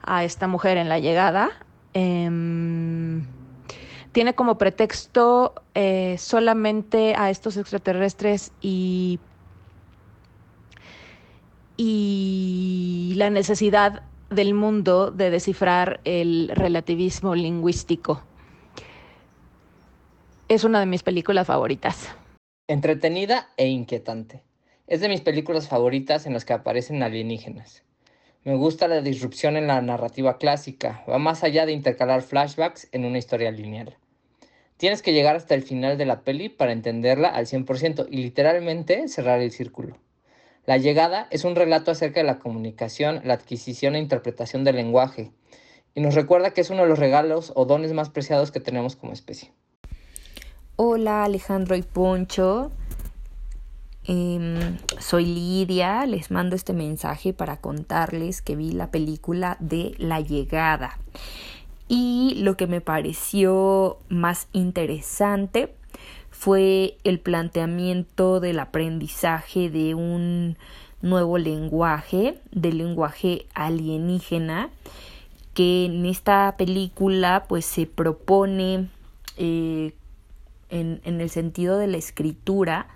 [0.00, 1.50] a esta mujer en la llegada.
[1.92, 3.26] Em,
[4.12, 9.18] tiene como pretexto eh, solamente a estos extraterrestres y,
[11.82, 18.22] y la necesidad del mundo de descifrar el relativismo lingüístico.
[20.48, 22.10] Es una de mis películas favoritas.
[22.68, 24.42] Entretenida e inquietante.
[24.88, 27.82] Es de mis películas favoritas en las que aparecen alienígenas.
[28.44, 33.06] Me gusta la disrupción en la narrativa clásica, va más allá de intercalar flashbacks en
[33.06, 33.96] una historia lineal.
[34.76, 39.08] Tienes que llegar hasta el final de la peli para entenderla al 100% y literalmente
[39.08, 39.96] cerrar el círculo.
[40.70, 45.32] La llegada es un relato acerca de la comunicación, la adquisición e interpretación del lenguaje,
[45.96, 48.94] y nos recuerda que es uno de los regalos o dones más preciados que tenemos
[48.94, 49.50] como especie.
[50.76, 52.70] Hola Alejandro y Poncho,
[54.04, 60.20] Em, soy Lidia, les mando este mensaje para contarles que vi la película de La
[60.20, 61.00] llegada.
[61.88, 65.74] Y lo que me pareció más interesante
[66.40, 70.56] fue el planteamiento del aprendizaje de un
[71.02, 74.70] nuevo lenguaje, del lenguaje alienígena,
[75.52, 78.88] que en esta película pues se propone
[79.36, 79.92] eh,
[80.70, 82.88] en, el sentido de la escritura,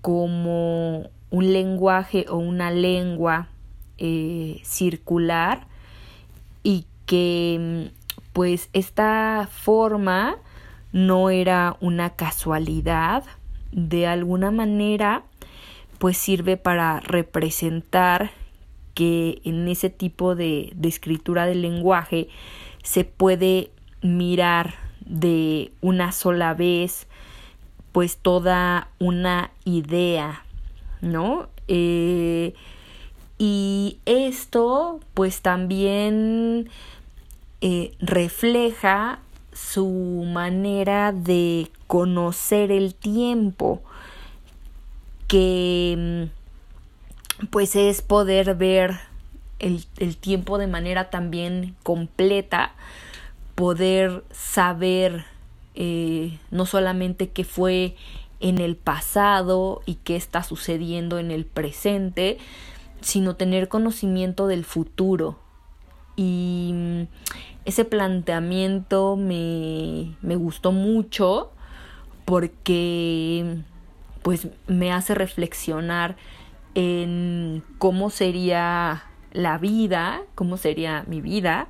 [0.00, 3.48] como un lenguaje o una lengua
[3.98, 5.66] eh, circular
[6.62, 7.90] y que
[8.32, 10.38] pues esta forma
[10.92, 13.24] no era una casualidad
[13.72, 15.22] de alguna manera
[15.98, 18.30] pues sirve para representar
[18.94, 22.28] que en ese tipo de, escritura del lenguaje
[22.82, 23.70] se puede
[24.02, 27.06] mirar de una sola vez
[27.92, 30.44] pues toda una idea,
[31.00, 31.48] ¿no?
[31.68, 32.54] Eh,
[33.38, 36.70] y esto pues también
[37.60, 39.18] eh, refleja
[39.68, 43.82] su manera de conocer el tiempo,
[45.28, 46.28] que
[47.50, 48.98] pues es poder ver
[49.58, 52.72] el, el tiempo de manera también completa,
[53.54, 55.24] poder saber
[55.74, 57.96] eh, no solamente qué fue
[58.40, 62.38] en el pasado y qué está sucediendo en el presente,
[63.00, 65.38] sino tener conocimiento del futuro.
[66.20, 67.02] Y mm,
[67.64, 71.50] ese planteamiento me, me gustó mucho
[72.26, 73.56] porque
[74.20, 76.16] pues me hace reflexionar
[76.74, 81.68] en cómo sería la vida, cómo sería mi vida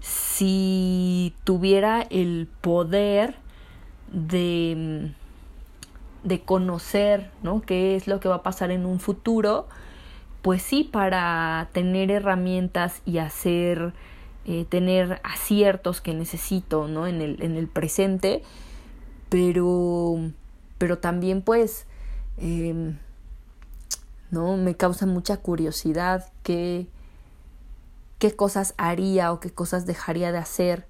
[0.00, 3.34] si tuviera el poder
[4.10, 5.12] de,
[6.22, 7.60] de conocer ¿no?
[7.60, 9.68] qué es lo que va a pasar en un futuro,
[10.44, 13.94] pues sí, para tener herramientas y hacer,
[14.44, 17.06] eh, tener aciertos que necesito ¿no?
[17.06, 18.42] en, el, en el presente,
[19.30, 20.16] pero,
[20.76, 21.86] pero también pues
[22.36, 22.98] em,
[24.30, 24.58] ¿no?
[24.58, 26.88] me causa mucha curiosidad que
[28.18, 30.86] qué cosas haría o qué cosas dejaría de hacer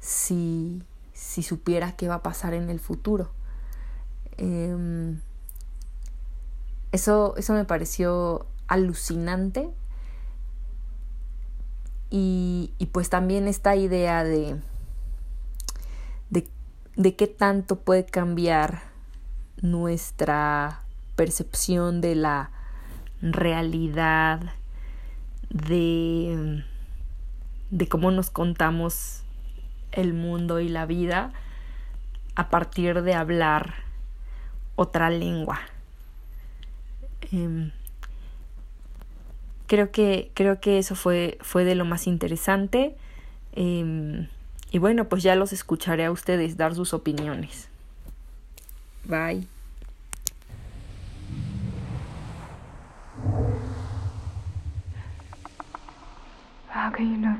[0.00, 0.82] si,
[1.14, 3.30] si supiera qué va a pasar en el futuro.
[4.36, 5.22] Em,
[6.92, 9.70] eso, eso me pareció alucinante.
[12.10, 14.60] Y, y, pues también esta idea de,
[16.30, 16.48] de,
[16.94, 18.82] de qué tanto puede cambiar
[19.60, 20.82] nuestra
[21.16, 22.50] percepción de la
[23.22, 24.40] realidad
[25.50, 26.64] de,
[27.70, 29.22] de cómo nos contamos
[29.92, 31.32] el mundo y la vida
[32.34, 33.74] a partir de hablar
[34.76, 35.58] otra lengua.
[37.32, 37.72] Em,
[39.66, 42.96] creo que creo que eso fue fue de lo más interesante.
[43.52, 44.28] Em,
[44.70, 47.68] y bueno pues ya los escucharé a ustedes dar sus opiniones.
[49.04, 49.46] Bye.
[56.68, 57.36] How can you know?